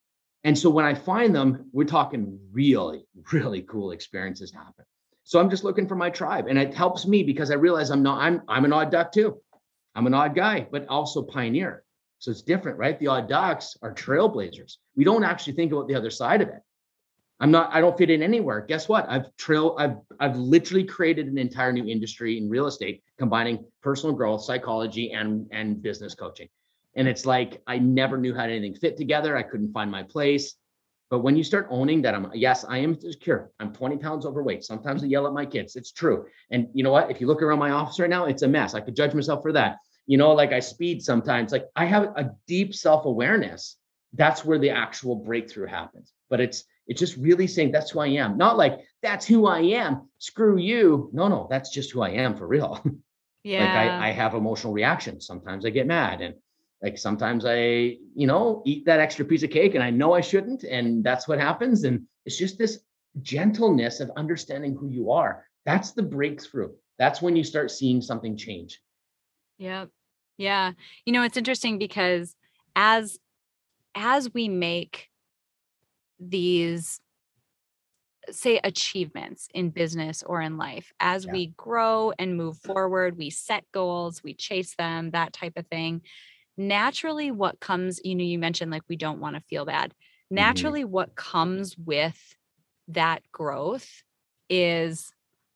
[0.45, 4.85] And so when I find them, we're talking really, really cool experiences happen.
[5.23, 8.03] So I'm just looking for my tribe, and it helps me because I realize I'm
[8.03, 9.41] not, I'm, I'm an odd duck too.
[9.95, 11.83] I'm an odd guy, but also pioneer.
[12.19, 12.97] So it's different, right?
[12.97, 14.77] The odd ducks are trailblazers.
[14.95, 16.61] We don't actually think about the other side of it.
[17.39, 18.61] I'm not, I don't fit in anywhere.
[18.61, 19.05] Guess what?
[19.09, 24.15] I've trail, I've, I've literally created an entire new industry in real estate, combining personal
[24.15, 26.47] growth, psychology, and, and business coaching.
[26.95, 29.35] And it's like I never knew how anything fit together.
[29.35, 30.55] I couldn't find my place.
[31.09, 33.51] But when you start owning that, I'm yes, I am secure.
[33.59, 34.63] I'm 20 pounds overweight.
[34.63, 35.75] Sometimes I yell at my kids.
[35.75, 36.25] It's true.
[36.49, 37.11] And you know what?
[37.11, 38.73] If you look around my office right now, it's a mess.
[38.73, 39.77] I could judge myself for that.
[40.07, 41.51] You know, like I speed sometimes.
[41.51, 43.77] Like I have a deep self-awareness.
[44.13, 46.11] That's where the actual breakthrough happens.
[46.29, 48.37] But it's it's just really saying that's who I am.
[48.37, 50.09] Not like that's who I am.
[50.19, 51.09] Screw you.
[51.13, 52.83] No, no, that's just who I am for real.
[53.43, 53.59] Yeah.
[53.59, 55.25] like I, I have emotional reactions.
[55.25, 56.35] Sometimes I get mad and
[56.81, 60.21] like sometimes I, you know, eat that extra piece of cake and I know I
[60.21, 60.63] shouldn't.
[60.63, 61.83] And that's what happens.
[61.83, 62.79] And it's just this
[63.21, 65.45] gentleness of understanding who you are.
[65.65, 66.71] That's the breakthrough.
[66.99, 68.81] That's when you start seeing something change.
[69.57, 69.89] Yep.
[70.37, 70.73] Yeah.
[71.05, 72.35] You know, it's interesting because
[72.75, 73.19] as
[73.95, 75.09] as we make
[76.19, 76.99] these
[78.31, 81.31] say achievements in business or in life, as Yeah.
[81.31, 86.01] we grow and move forward, we set goals, we chase them, that type of thing.
[86.57, 89.91] Naturally, what comes, you know, you mentioned like we don't want to feel bad.
[89.91, 90.35] Mm-hmm.
[90.35, 92.35] Naturally, what comes with
[92.87, 94.03] that growth
[94.49, 95.11] is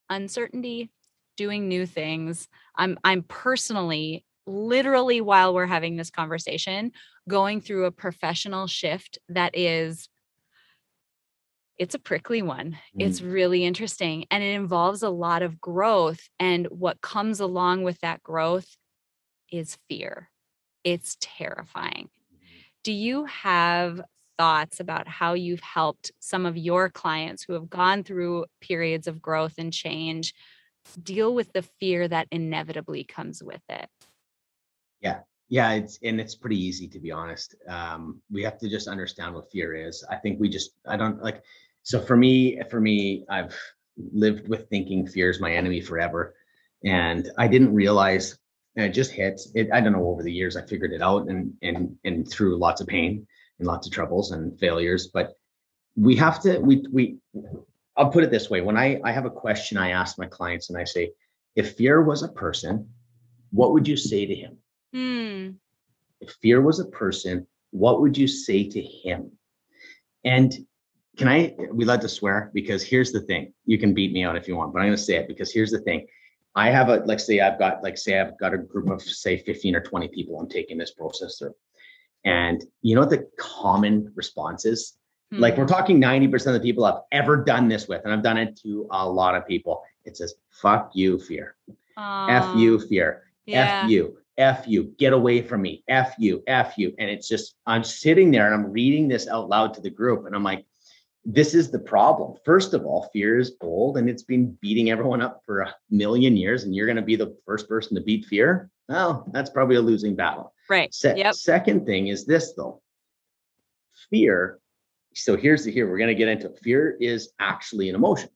[0.10, 0.91] uncertainty,
[1.38, 2.48] doing new things.
[2.76, 6.91] I'm I'm personally literally while we're having this conversation
[7.28, 10.10] going through a professional shift that is
[11.80, 12.78] it's a prickly one.
[12.98, 18.00] It's really interesting and it involves a lot of growth and what comes along with
[18.02, 18.68] that growth
[19.52, 20.30] is fear.
[20.84, 22.10] It's terrifying.
[22.84, 24.02] Do you have
[24.38, 29.22] thoughts about how you've helped some of your clients who have gone through periods of
[29.22, 30.34] growth and change
[31.04, 33.89] deal with the fear that inevitably comes with it.
[35.02, 35.20] Yeah.
[35.52, 37.56] Yeah, it's and it's pretty easy to be honest.
[37.68, 40.06] Um, we have to just understand what fear is.
[40.08, 41.44] I think we just I don't like
[41.89, 43.58] so for me, for me, I've
[44.13, 46.36] lived with thinking fear is my enemy forever.
[46.86, 48.38] And I didn't realize
[48.75, 49.69] and it just hit it.
[49.73, 52.80] I don't know over the years, I figured it out and and and through lots
[52.80, 53.25] of pain
[53.58, 55.08] and lots of troubles and failures.
[55.12, 55.34] But
[55.95, 57.17] we have to, we we
[57.97, 58.62] I'll put it this way.
[58.62, 61.12] When I, I have a question, I ask my clients and I say,
[61.56, 62.88] if fear was a person,
[63.49, 64.58] what would you say to him?
[64.93, 65.49] Hmm.
[66.21, 69.32] If fear was a person, what would you say to him?
[70.23, 70.54] And
[71.19, 73.53] can I, we love to swear because here's the thing.
[73.65, 75.51] You can beat me out if you want, but I'm going to say it because
[75.51, 76.08] here's the thing.
[76.55, 79.38] I have a, like, say, I've got, like, say, I've got a group of, say,
[79.38, 81.53] 15 or 20 people I'm taking this process through.
[82.23, 84.93] And you know what the common response is?
[85.34, 85.43] Mm-hmm.
[85.43, 85.73] Like, we're hmm.
[85.73, 88.88] talking 90% of the people I've ever done this with, and I've done it to
[88.89, 89.84] a lot of people.
[90.05, 91.55] It says, fuck you, fear.
[91.97, 93.23] F you, fear.
[93.45, 93.82] Yeah.
[93.84, 94.17] F you.
[94.38, 95.84] F you, get away from me.
[95.89, 96.95] F you, F you.
[96.97, 100.25] And it's just, I'm sitting there and I'm reading this out loud to the group.
[100.25, 100.65] And I'm like,
[101.25, 102.38] this is the problem.
[102.45, 106.38] First of all, fear is old and it's been beating everyone up for a million
[106.38, 108.69] years, and you're going to be the first person to beat fear.
[108.88, 110.53] Well, that's probably a losing battle.
[110.69, 110.93] Right.
[110.93, 111.36] Se- yep.
[111.36, 112.82] Second thing is this though
[114.10, 114.60] fear.
[115.13, 118.29] So here's the here we're going to get into fear is actually an emotion,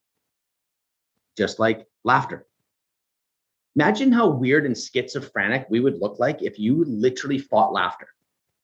[1.38, 2.46] just like laughter.
[3.76, 8.08] Imagine how weird and schizophrenic we would look like if you literally fought laughter.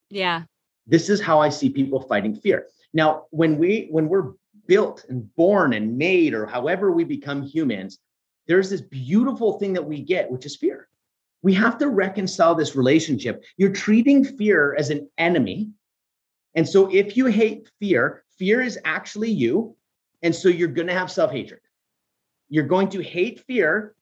[0.10, 0.44] Yeah.
[0.86, 2.68] This is how I see people fighting fear.
[2.94, 4.34] Now, when we when we're
[4.68, 8.00] built and born and made or however we become humans,
[8.48, 10.88] there's this beautiful thing that we get, which is fear.
[11.42, 13.44] We have to reconcile this relationship.
[13.58, 15.70] You're treating fear as an enemy.
[16.56, 19.76] And so if you hate fear, fear is actually you.
[20.22, 21.62] And so you're going to have self hatred.
[22.50, 23.96] You're going to hate fear.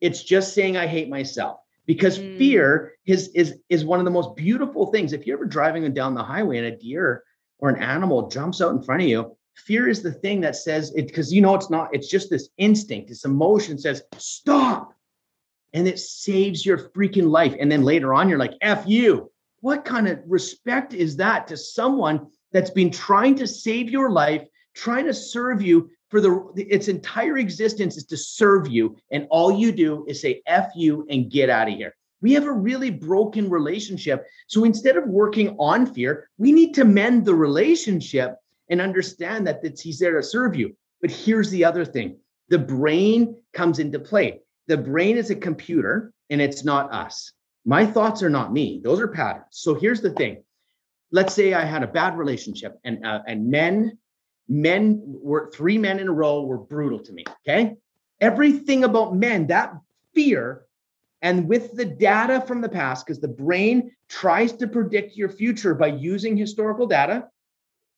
[0.00, 2.36] It's just saying, I hate myself because mm.
[2.38, 5.12] fear is, is, is one of the most beautiful things.
[5.12, 7.24] If you're ever driving down the highway and a deer
[7.62, 10.92] or an animal jumps out in front of you, fear is the thing that says
[10.94, 14.92] it because you know it's not, it's just this instinct, this emotion says, stop.
[15.72, 17.54] And it saves your freaking life.
[17.58, 19.30] And then later on, you're like, F you.
[19.60, 24.44] What kind of respect is that to someone that's been trying to save your life,
[24.74, 29.50] trying to serve you for the its entire existence is to serve you, and all
[29.50, 31.94] you do is say F you and get out of here.
[32.22, 34.26] We have a really broken relationship.
[34.46, 38.36] So instead of working on fear, we need to mend the relationship
[38.70, 40.74] and understand that he's there to serve you.
[41.00, 42.16] But here's the other thing
[42.48, 44.40] the brain comes into play.
[44.68, 47.32] The brain is a computer and it's not us.
[47.64, 49.46] My thoughts are not me, those are patterns.
[49.50, 50.42] So here's the thing
[51.12, 53.98] let's say I had a bad relationship and, uh, and men,
[54.48, 57.24] men were three men in a row were brutal to me.
[57.46, 57.76] Okay.
[58.20, 59.74] Everything about men, that
[60.14, 60.64] fear
[61.22, 65.74] and with the data from the past, because the brain tries to predict your future
[65.74, 67.28] by using historical data.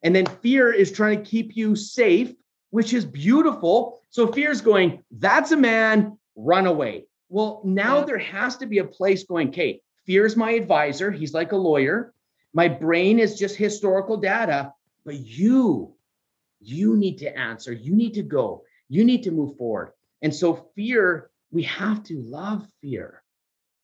[0.03, 2.35] And then fear is trying to keep you safe,
[2.71, 3.99] which is beautiful.
[4.11, 7.07] So fear is going, that's a man, run away.
[7.31, 8.05] Well, now yeah.
[8.05, 11.11] there has to be a place going, Kate, fear is my advisor.
[11.11, 12.13] He's like a lawyer.
[12.53, 14.75] My brain is just historical data,
[15.07, 15.95] but you,
[16.61, 17.73] you need to answer.
[17.73, 18.65] You need to go.
[18.91, 19.93] You need to move forward.
[20.21, 23.23] And so fear we have to love fear.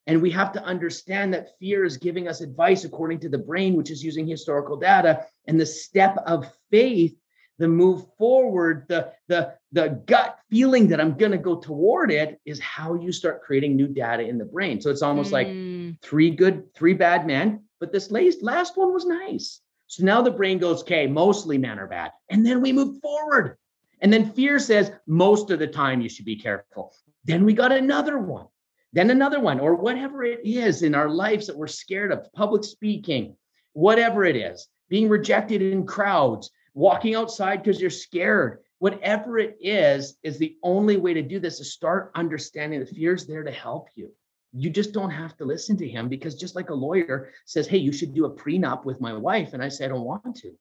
[0.07, 3.75] And we have to understand that fear is giving us advice according to the brain,
[3.75, 5.27] which is using historical data.
[5.47, 7.15] And the step of faith,
[7.59, 12.41] the move forward, the, the, the gut feeling that I'm going to go toward it
[12.45, 14.81] is how you start creating new data in the brain.
[14.81, 15.91] So it's almost mm.
[15.91, 19.61] like three good, three bad men, but this last, last one was nice.
[19.87, 22.13] So now the brain goes, okay, mostly men are bad.
[22.31, 23.59] And then we move forward.
[24.01, 26.95] And then fear says, most of the time you should be careful.
[27.31, 28.47] Then we got another one,
[28.93, 32.65] then another one, or whatever it is in our lives that we're scared of public
[32.65, 33.37] speaking,
[33.73, 38.59] whatever it is, being rejected in crowds, walking outside because you're scared.
[38.79, 43.27] Whatever it is, is the only way to do this is start understanding the fear's
[43.27, 44.11] there to help you.
[44.53, 47.79] You just don't have to listen to him because just like a lawyer says, Hey,
[47.79, 49.53] you should do a prenup with my wife.
[49.53, 50.57] And I say, I don't want to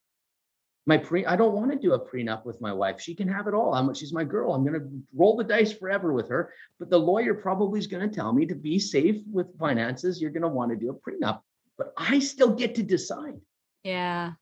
[0.85, 2.99] my pre i don't want to do a prenup with my wife.
[2.99, 3.73] She can have it all.
[3.73, 4.53] I'm she's my girl.
[4.53, 8.07] I'm going to roll the dice forever with her but the lawyer probably is going
[8.07, 10.21] to tell me to be safe with finances.
[10.21, 11.41] You're going to want to do a prenup
[11.77, 13.39] but i still get to decide.
[13.83, 14.33] Yeah.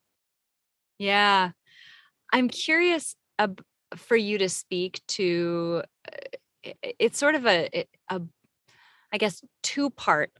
[0.97, 1.51] Yeah.
[2.33, 3.15] I'm curious
[3.95, 8.21] for you to speak to uh, it's sort of a, a
[9.13, 10.31] i guess two part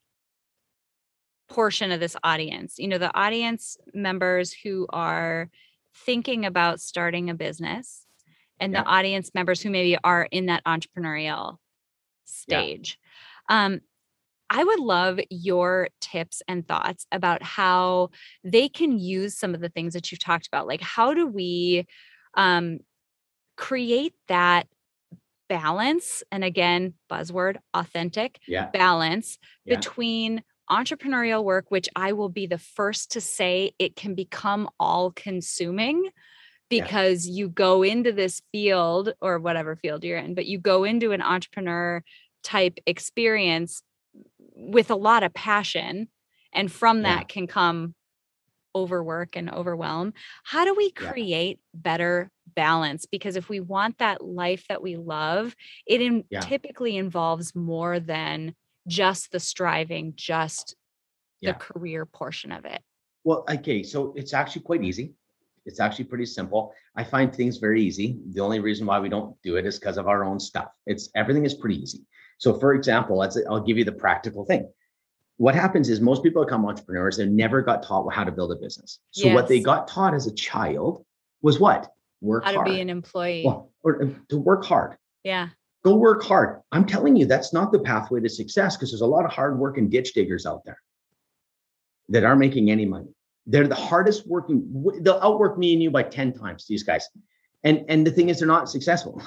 [1.47, 5.49] portion of this audience, you know, the audience members who are
[6.05, 8.05] thinking about starting a business
[8.59, 8.83] and yeah.
[8.83, 11.57] the audience members who maybe are in that entrepreneurial
[12.25, 12.97] stage.
[13.49, 13.65] Yeah.
[13.65, 13.81] Um,
[14.49, 18.09] I would love your tips and thoughts about how
[18.43, 20.67] they can use some of the things that you've talked about.
[20.67, 21.85] Like, how do we
[22.35, 22.79] um,
[23.57, 24.67] create that
[25.49, 26.23] balance?
[26.31, 28.69] And again, buzzword, authentic yeah.
[28.69, 34.70] balance between entrepreneurial work, which I will be the first to say it can become
[34.80, 36.09] all consuming
[36.70, 37.36] because yeah.
[37.36, 41.22] you go into this field or whatever field you're in, but you go into an
[41.22, 42.03] entrepreneur
[42.43, 43.82] type experience
[44.55, 46.09] with a lot of passion.
[46.53, 47.24] And from that yeah.
[47.26, 47.93] can come
[48.76, 50.13] overwork and overwhelm.
[50.43, 51.80] How do we create yeah.
[51.82, 53.05] better balance?
[53.05, 55.55] Because if we want that life that we love,
[55.86, 58.55] it in, typically involves more than
[58.88, 60.75] just the striving, just
[61.41, 62.81] the career portion of it.
[63.23, 65.13] Well, okay, so it's actually quite easy.
[65.65, 66.73] It's actually pretty simple.
[66.95, 68.17] I find things very easy.
[68.31, 70.71] The only reason why we don't do it is because of our own stuff.
[70.85, 72.05] It's everything is pretty easy.
[72.38, 74.71] So, for example, let's I'll give you the practical thing.
[75.35, 77.17] What happens is most people become entrepreneurs.
[77.17, 78.99] They never got taught how to build a business.
[79.11, 79.35] So, yes.
[79.35, 81.05] what they got taught as a child
[81.41, 82.67] was what work how hard.
[82.67, 84.97] to be an employee well, or uh, to work hard.
[85.23, 85.49] Yeah.
[85.88, 86.59] Go work hard.
[86.73, 89.57] I'm telling you, that's not the pathway to success because there's a lot of hard
[89.57, 90.81] working ditch diggers out there
[92.09, 93.07] that aren't making any money.
[93.45, 94.83] They're the hardest working.
[94.99, 97.07] They'll outwork me and you by 10 times, these guys.
[97.63, 99.21] And, and the thing is, they're not successful.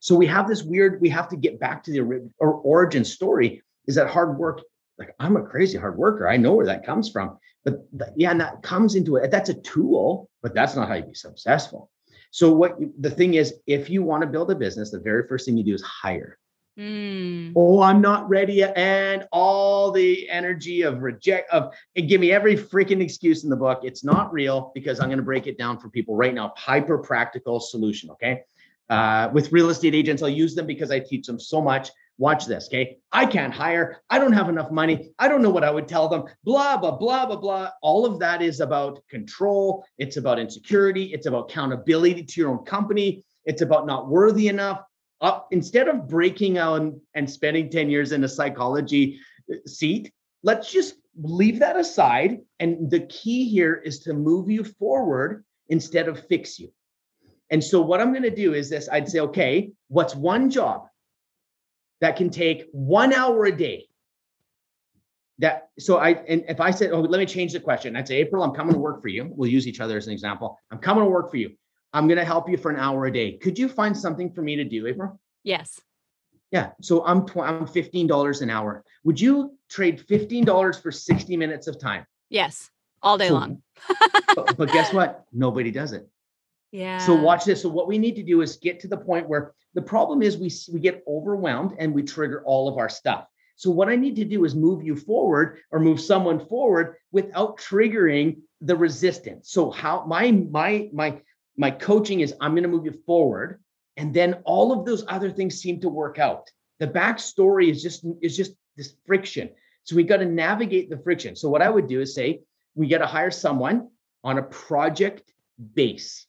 [0.00, 3.62] So we have this weird, we have to get back to the or origin story
[3.86, 4.60] is that hard work.
[4.98, 6.28] Like I'm a crazy hard worker.
[6.28, 7.38] I know where that comes from.
[7.64, 9.30] But yeah, and that comes into it.
[9.30, 11.90] That's a tool, but that's not how you be successful.
[12.30, 15.26] So what you, the thing is, if you want to build a business, the very
[15.26, 16.38] first thing you do is hire.
[16.78, 17.54] Mm.
[17.56, 18.62] Oh, I'm not ready.
[18.62, 23.56] And all the energy of reject of and give me every freaking excuse in the
[23.56, 23.80] book.
[23.82, 26.52] It's not real because I'm going to break it down for people right now.
[26.56, 28.10] Hyper practical solution.
[28.10, 28.42] Okay.
[28.90, 31.90] Uh, with real estate agents, I'll use them because I teach them so much.
[32.18, 32.96] Watch this, okay?
[33.12, 34.00] I can't hire.
[34.08, 35.10] I don't have enough money.
[35.18, 36.24] I don't know what I would tell them.
[36.44, 37.70] Blah, blah, blah, blah, blah.
[37.82, 39.84] All of that is about control.
[39.98, 41.12] It's about insecurity.
[41.12, 43.22] It's about accountability to your own company.
[43.44, 44.80] It's about not worthy enough.
[45.20, 49.18] Uh, instead of breaking out and spending 10 years in a psychology
[49.52, 50.10] uh, seat,
[50.42, 52.38] let's just leave that aside.
[52.60, 56.72] And the key here is to move you forward instead of fix you.
[57.50, 60.86] And so what I'm going to do is this I'd say, okay, what's one job
[62.00, 63.86] that can take one hour a day?
[65.38, 67.94] That so I and if I said, oh, let me change the question.
[67.94, 69.28] I'd say, April, I'm coming to work for you.
[69.30, 70.58] We'll use each other as an example.
[70.70, 71.50] I'm coming to work for you.
[71.92, 73.32] I'm going to help you for an hour a day.
[73.38, 75.20] Could you find something for me to do, April?
[75.44, 75.80] Yes.
[76.50, 76.70] Yeah.
[76.80, 78.84] So I'm tw- I'm $15 an hour.
[79.04, 82.06] Would you trade $15 for 60 minutes of time?
[82.28, 82.70] Yes.
[83.02, 83.62] All day so, long.
[84.34, 85.24] but, but guess what?
[85.32, 86.08] Nobody does it.
[86.72, 86.98] Yeah.
[86.98, 87.62] So watch this.
[87.62, 90.36] So what we need to do is get to the point where the problem is
[90.36, 93.26] we we get overwhelmed and we trigger all of our stuff.
[93.56, 97.58] So what I need to do is move you forward or move someone forward without
[97.58, 99.50] triggering the resistance.
[99.50, 101.20] So how my my my
[101.56, 103.62] my coaching is I'm going to move you forward
[103.96, 106.50] and then all of those other things seem to work out.
[106.80, 109.50] The backstory is just is just this friction.
[109.84, 111.36] So we got to navigate the friction.
[111.36, 112.40] So what I would do is say
[112.74, 113.88] we got to hire someone
[114.22, 115.32] on a project
[115.74, 116.26] base.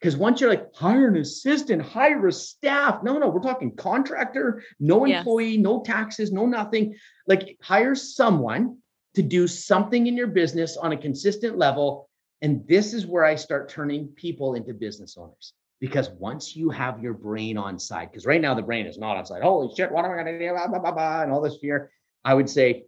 [0.00, 3.02] Because once you're like, hire an assistant, hire a staff.
[3.02, 5.62] No, no, we're talking contractor, no employee, yes.
[5.62, 6.96] no taxes, no nothing.
[7.26, 8.78] Like hire someone
[9.14, 12.10] to do something in your business on a consistent level.
[12.42, 15.54] And this is where I start turning people into business owners.
[15.80, 19.16] Because once you have your brain on side, because right now the brain is not
[19.16, 19.42] on side.
[19.42, 20.50] Holy shit, what am I going to do?
[20.50, 21.90] Blah, blah, blah, blah, and all this fear.
[22.24, 22.84] I would say,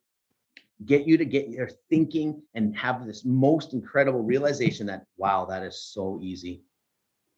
[0.84, 5.62] get you to get your thinking and have this most incredible realization that, wow, that
[5.62, 6.62] is so easy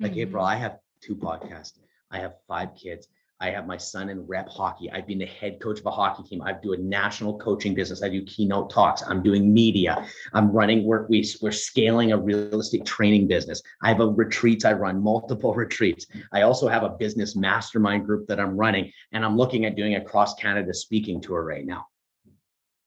[0.01, 0.21] like mm-hmm.
[0.21, 1.79] April, I have two podcasts.
[2.11, 3.09] I have five kids.
[3.43, 4.91] I have my son in rep hockey.
[4.91, 6.43] I've been the head coach of a hockey team.
[6.43, 8.03] I do a national coaching business.
[8.03, 9.03] I do keynote talks.
[9.03, 10.07] I'm doing media.
[10.35, 11.09] I'm running work.
[11.09, 13.63] We, we're scaling a real estate training business.
[13.83, 14.67] I have a retreats.
[14.67, 16.07] I run multiple retreats.
[16.33, 19.95] I also have a business mastermind group that I'm running, and I'm looking at doing
[19.95, 21.87] a cross Canada speaking tour right now.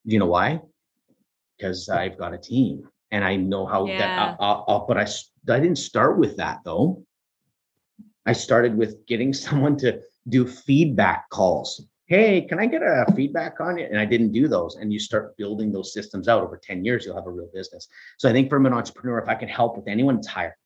[0.05, 0.61] Do you know why?
[1.57, 3.99] Because I've got a team and I know how yeah.
[3.99, 4.37] that.
[4.39, 5.03] I'll, I'll, but I
[5.49, 7.05] I didn't start with that though.
[8.25, 11.85] I started with getting someone to do feedback calls.
[12.07, 13.89] Hey, can I get a feedback on it?
[13.91, 14.75] And I didn't do those.
[14.75, 17.87] And you start building those systems out over 10 years, you'll have a real business.
[18.17, 20.57] So I think from an entrepreneur, if I can help with anyone's hire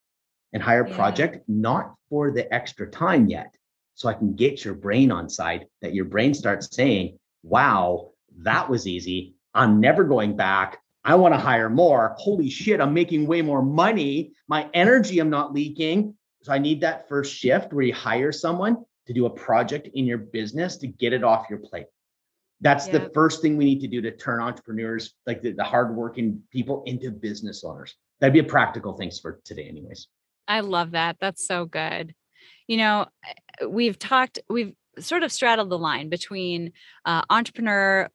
[0.54, 0.95] and hire yeah.
[0.95, 3.54] project, not for the extra time yet.
[3.95, 8.70] So I can get your brain on side that your brain starts saying, wow, that
[8.70, 9.36] was easy.
[9.54, 10.80] I'm never going back.
[11.08, 12.16] I want to hire more.
[12.20, 14.34] Holy shit, I'm making way more money.
[14.49, 16.16] My energy, I'm not leaking.
[16.43, 20.05] So I need that first shift where you hire someone to do a project in
[20.05, 21.86] your business to get it off your plate.
[22.60, 26.41] That's the first thing we need to do to turn entrepreneurs, like the, the hardworking
[26.51, 27.95] people, into business owners.
[28.20, 30.08] That'd be a practical things for today, anyways.
[30.47, 31.18] I love that.
[31.22, 32.14] That's so good.
[32.68, 33.05] You know,
[33.66, 36.74] we've talked, we've sort of straddled the line between
[37.05, 38.10] uh, entrepreneur,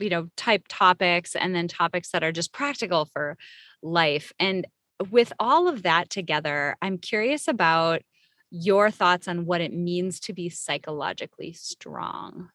[0.00, 3.36] you know, type topics and then topics that are just practical for
[3.82, 4.32] life.
[4.38, 4.66] And
[5.10, 8.02] with all of that together, I'm curious about
[8.50, 12.48] your thoughts on what it means to be psychologically strong.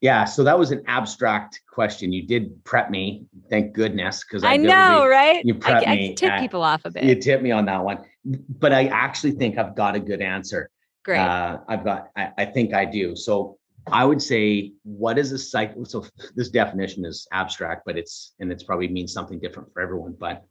[0.00, 2.12] Yeah, so that was an abstract question.
[2.12, 5.42] You did prep me, thank goodness, because I, I know, right?
[5.44, 6.10] You prep I, me.
[6.10, 7.04] I tip people off a bit.
[7.04, 10.68] You tip me on that one, but I actually think I've got a good answer.
[11.04, 11.20] Great.
[11.20, 12.10] Uh, I've got.
[12.16, 13.16] I, I think I do.
[13.16, 13.58] So
[13.92, 15.84] I would say, what is a cycle?
[15.84, 20.16] So this definition is abstract, but it's and it's probably means something different for everyone.
[20.18, 20.44] But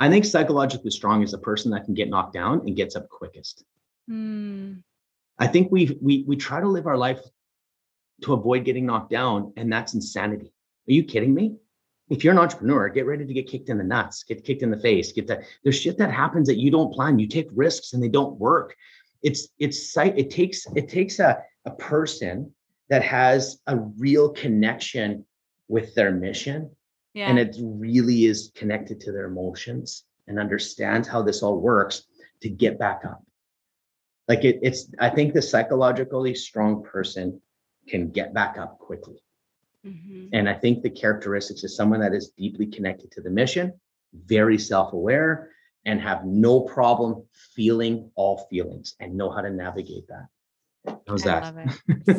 [0.00, 3.08] I think psychologically strong is a person that can get knocked down and gets up
[3.08, 3.64] quickest.
[4.10, 4.82] Mm.
[5.38, 7.20] I think we we we try to live our life
[8.22, 9.52] to avoid getting knocked down.
[9.56, 10.52] And that's insanity.
[10.88, 11.56] Are you kidding me?
[12.10, 14.70] If you're an entrepreneur, get ready to get kicked in the nuts, get kicked in
[14.70, 15.42] the face, get that.
[15.62, 17.18] There's shit that happens that you don't plan.
[17.18, 18.74] You take risks and they don't work.
[19.22, 20.18] It's it's site.
[20.18, 22.52] it takes it takes a, a person
[22.88, 25.24] that has a real connection
[25.68, 26.70] with their mission
[27.14, 27.28] yeah.
[27.28, 32.04] and it really is connected to their emotions and understands how this all works
[32.40, 33.22] to get back up
[34.28, 37.40] like it, it's i think the psychologically strong person
[37.88, 39.16] can get back up quickly.
[39.84, 40.28] Mm-hmm.
[40.32, 43.72] And I think the characteristics of someone that is deeply connected to the mission,
[44.12, 45.50] very self aware,
[45.84, 50.26] and have no problem feeling all feelings and know how to navigate that.
[51.06, 51.54] How's that?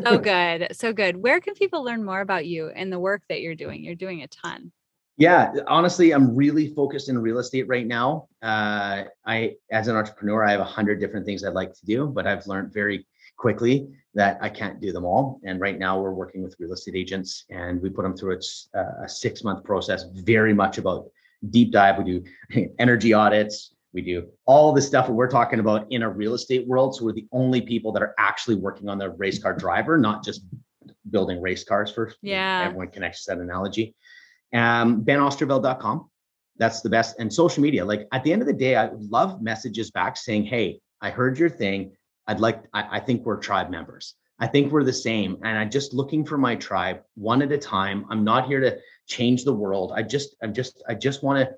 [0.03, 0.67] so good.
[0.71, 1.17] So good.
[1.17, 3.83] Where can people learn more about you and the work that you're doing?
[3.83, 4.71] You're doing a ton.
[5.17, 8.29] Yeah, honestly, I'm really focused in real estate right now.
[8.41, 12.07] Uh, I, as an entrepreneur, I have a hundred different things I'd like to do,
[12.07, 13.05] but I've learned very
[13.35, 15.41] quickly that I can't do them all.
[15.43, 18.39] And right now we're working with real estate agents and we put them through
[18.73, 21.09] a, a six month process, very much about
[21.49, 21.97] deep dive.
[21.97, 23.73] We do energy audits.
[23.93, 26.95] We do all the stuff that we're talking about in a real estate world.
[26.95, 30.23] So we're the only people that are actually working on the race car driver, not
[30.23, 30.41] just
[31.09, 32.63] building race cars for yeah.
[32.65, 33.95] everyone connects to that analogy.
[34.53, 36.09] Um, benoosterveld.com.
[36.57, 37.19] That's the best.
[37.19, 37.83] And social media.
[37.85, 41.39] Like at the end of the day, I love messages back saying, Hey, I heard
[41.39, 41.93] your thing.
[42.27, 44.15] I'd like, I, I think we're tribe members.
[44.39, 45.37] I think we're the same.
[45.43, 48.05] And I'm just looking for my tribe one at a time.
[48.09, 48.77] I'm not here to
[49.07, 49.91] change the world.
[49.95, 51.55] I just, I'm just, I just want to,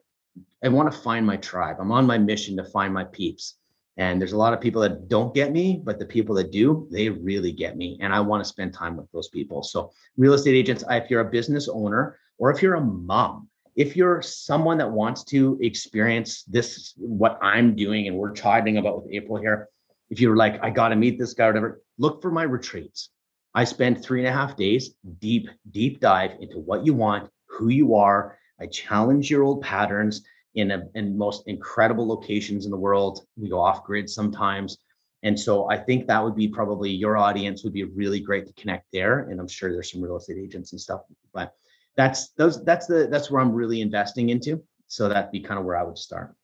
[0.64, 1.78] I want to find my tribe.
[1.80, 3.56] I'm on my mission to find my peeps.
[3.98, 6.88] And there's a lot of people that don't get me, but the people that do,
[6.92, 7.98] they really get me.
[8.02, 9.64] And I want to spend time with those people.
[9.64, 13.96] So, real estate agents, if you're a business owner or if you're a mom, if
[13.96, 19.12] you're someone that wants to experience this, what I'm doing and we're chatting about with
[19.14, 19.68] April here,
[20.10, 23.10] if you're like, I got to meet this guy or whatever, look for my retreats.
[23.54, 27.70] I spend three and a half days deep, deep dive into what you want, who
[27.70, 28.38] you are.
[28.60, 30.22] I challenge your old patterns
[30.56, 33.26] in a in most incredible locations in the world.
[33.38, 34.78] We go off grid sometimes.
[35.24, 38.54] And so I think that would be probably your audience would be really great to
[38.54, 39.30] connect there.
[39.30, 41.02] And I'm sure there's some real estate agents and stuff,
[41.34, 41.54] but
[41.96, 44.64] that's those that's the that's where I'm really investing into.
[44.88, 46.36] So that'd be kind of where I would start.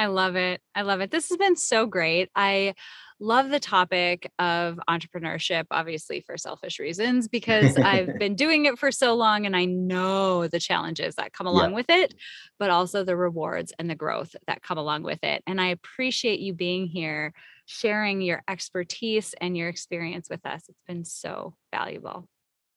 [0.00, 0.62] I love it.
[0.74, 1.10] I love it.
[1.10, 2.30] This has been so great.
[2.34, 2.74] I
[3.20, 8.90] love the topic of entrepreneurship, obviously for selfish reasons, because I've been doing it for
[8.90, 11.76] so long and I know the challenges that come along yeah.
[11.76, 12.14] with it,
[12.58, 15.42] but also the rewards and the growth that come along with it.
[15.46, 17.34] And I appreciate you being here,
[17.66, 20.62] sharing your expertise and your experience with us.
[20.66, 22.26] It's been so valuable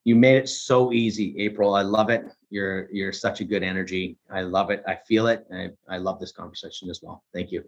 [0.04, 4.18] you made it so easy april i love it you're you're such a good energy
[4.32, 7.64] i love it i feel it I, I love this conversation as well thank you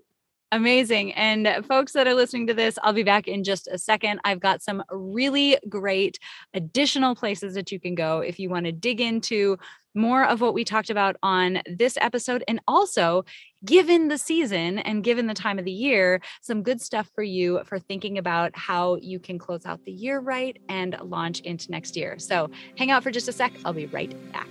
[0.52, 1.12] Amazing.
[1.14, 4.20] And folks that are listening to this, I'll be back in just a second.
[4.24, 6.20] I've got some really great
[6.54, 9.58] additional places that you can go if you want to dig into
[9.96, 12.44] more of what we talked about on this episode.
[12.48, 13.26] And also,
[13.66, 17.62] given the season and given the time of the year, some good stuff for you
[17.66, 21.98] for thinking about how you can close out the year right and launch into next
[21.98, 22.20] year.
[22.20, 23.54] So hang out for just a sec.
[23.66, 24.50] I'll be right back.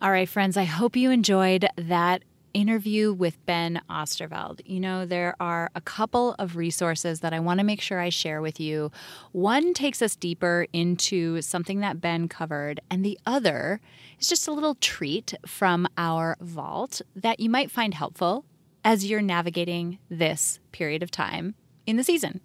[0.00, 2.22] All right, friends, I hope you enjoyed that
[2.54, 4.60] interview with Ben Oosterveld.
[4.64, 8.08] You know, there are a couple of resources that I want to make sure I
[8.08, 8.90] share with you.
[9.32, 13.80] One takes us deeper into something that Ben covered, and the other
[14.18, 18.44] is just a little treat from our vault that you might find helpful
[18.84, 21.54] as you're navigating this period of time
[21.86, 22.40] in the season.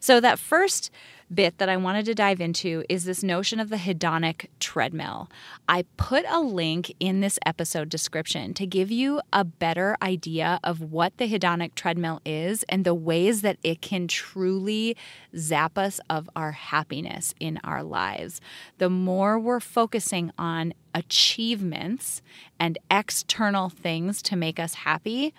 [0.00, 0.90] So, that first
[1.32, 5.30] bit that I wanted to dive into is this notion of the hedonic treadmill.
[5.68, 10.80] I put a link in this episode description to give you a better idea of
[10.80, 14.96] what the hedonic treadmill is and the ways that it can truly
[15.36, 18.40] zap us of our happiness in our lives.
[18.78, 22.22] The more we're focusing on achievements
[22.58, 25.34] and external things to make us happy,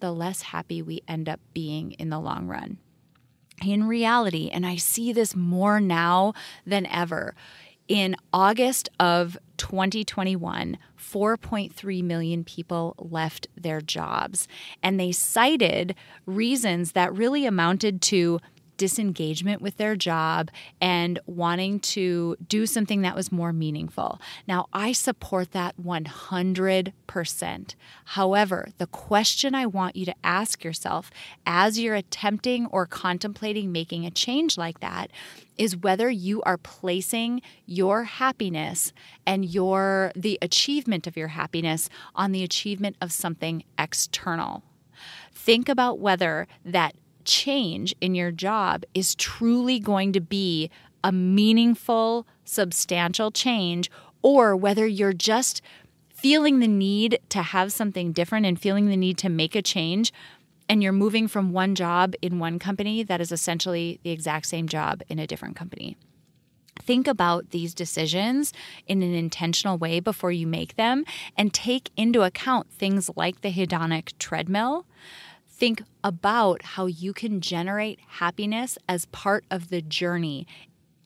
[0.00, 2.78] the less happy we end up being in the long run
[3.62, 6.32] in reality, and I see this more now
[6.66, 7.34] than ever,
[7.88, 14.46] in August of 2021, 4.3 million people left their jobs.
[14.82, 15.94] And they cited
[16.26, 18.40] reasons that really amounted to
[18.78, 20.50] disengagement with their job
[20.80, 24.18] and wanting to do something that was more meaningful.
[24.46, 27.74] Now, I support that 100%.
[28.04, 31.10] However, the question I want you to ask yourself
[31.44, 35.10] as you're attempting or contemplating making a change like that
[35.58, 38.92] is whether you are placing your happiness
[39.26, 44.62] and your the achievement of your happiness on the achievement of something external.
[45.32, 46.94] Think about whether that
[47.28, 50.70] change in your job is truly going to be
[51.04, 53.90] a meaningful, substantial change,
[54.22, 55.60] or whether you're just
[56.08, 60.12] feeling the need to have something different and feeling the need to make a change.
[60.68, 64.66] And you're moving from one job in one company that is essentially the exact same
[64.66, 65.96] job in a different company.
[66.80, 68.52] Think about these decisions
[68.86, 71.04] in an intentional way before you make them
[71.36, 74.86] and take into account things like the hedonic treadmill
[75.58, 80.46] think about how you can generate happiness as part of the journey,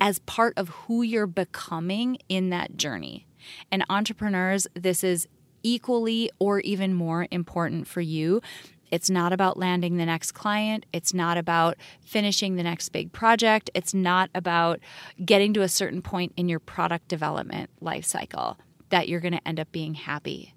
[0.01, 3.27] as part of who you're becoming in that journey.
[3.71, 5.27] And entrepreneurs, this is
[5.63, 8.43] equally or even more important for you.
[8.91, 10.85] It's not about landing the next client.
[10.93, 13.71] It's not about finishing the next big project.
[13.75, 14.81] It's not about
[15.25, 18.59] getting to a certain point in your product development life cycle
[18.91, 20.55] that you're going to end up being happy.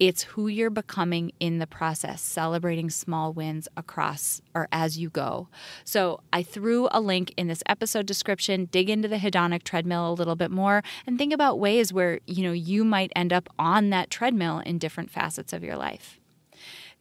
[0.00, 5.48] It's who you're becoming in the process, celebrating small wins across or as you go.
[5.84, 8.64] So I threw a link in this episode description.
[8.72, 12.42] Dig into the hedonic treadmill a little bit more and think about ways where, you
[12.42, 16.18] know, you might end up on that treadmill in different facets of your life.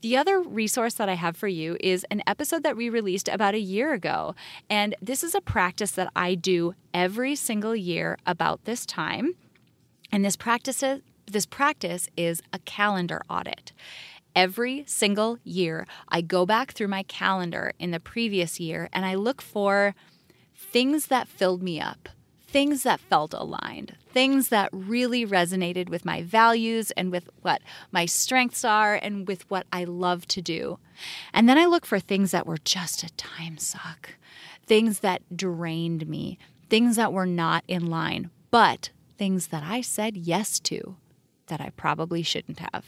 [0.02, 3.54] The other resource that I have for you is an episode that we released about
[3.54, 4.36] a year ago.
[4.70, 9.36] And this is a practice that I do every single year about this time.
[10.12, 10.84] And this practice
[11.32, 13.72] this practice is a calendar audit.
[14.36, 19.16] Every single year, I go back through my calendar in the previous year and I
[19.16, 19.96] look for
[20.56, 22.10] things that filled me up,
[22.48, 27.62] things that felt aligned, things that really resonated with my values and with what
[27.92, 30.80] my strengths are and with what I love to do.
[31.34, 34.12] And then I look for things that were just a time suck,
[34.66, 36.38] things that drained me,
[36.70, 40.96] things that were not in line, but things that I said yes to
[41.50, 42.86] that I probably shouldn't have.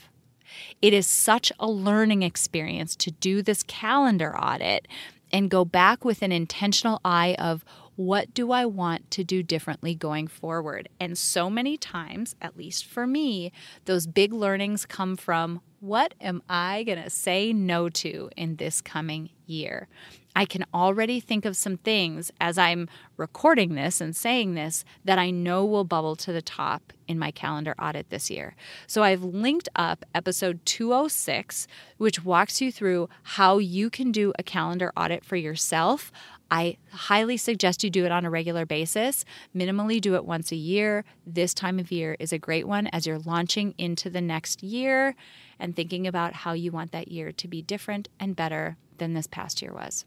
[0.82, 4.88] It is such a learning experience to do this calendar audit
[5.32, 7.64] and go back with an intentional eye of
[7.96, 10.90] what do I want to do differently going forward?
[11.00, 13.52] And so many times, at least for me,
[13.86, 18.82] those big learnings come from what am I going to say no to in this
[18.82, 19.88] coming year?
[20.36, 25.20] I can already think of some things as I'm recording this and saying this that
[25.20, 28.56] I know will bubble to the top in my calendar audit this year.
[28.88, 31.68] So I've linked up episode 206,
[31.98, 36.12] which walks you through how you can do a calendar audit for yourself.
[36.50, 39.26] I highly suggest you do it on a regular basis.
[39.56, 41.06] Minimally do it once a year.
[41.26, 45.16] This time of year is a great one as you're launching into the next year
[45.60, 49.28] and thinking about how you want that year to be different and better than this
[49.28, 50.06] past year was.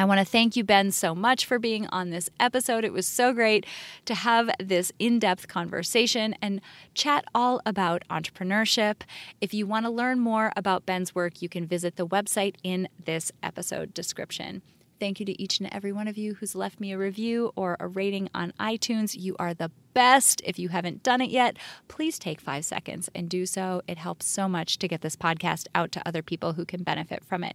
[0.00, 2.86] I want to thank you, Ben, so much for being on this episode.
[2.86, 3.66] It was so great
[4.06, 6.62] to have this in depth conversation and
[6.94, 9.02] chat all about entrepreneurship.
[9.42, 12.88] If you want to learn more about Ben's work, you can visit the website in
[13.04, 14.62] this episode description.
[14.98, 17.76] Thank you to each and every one of you who's left me a review or
[17.78, 19.14] a rating on iTunes.
[19.20, 20.40] You are the best.
[20.46, 23.82] If you haven't done it yet, please take five seconds and do so.
[23.86, 27.22] It helps so much to get this podcast out to other people who can benefit
[27.22, 27.54] from it.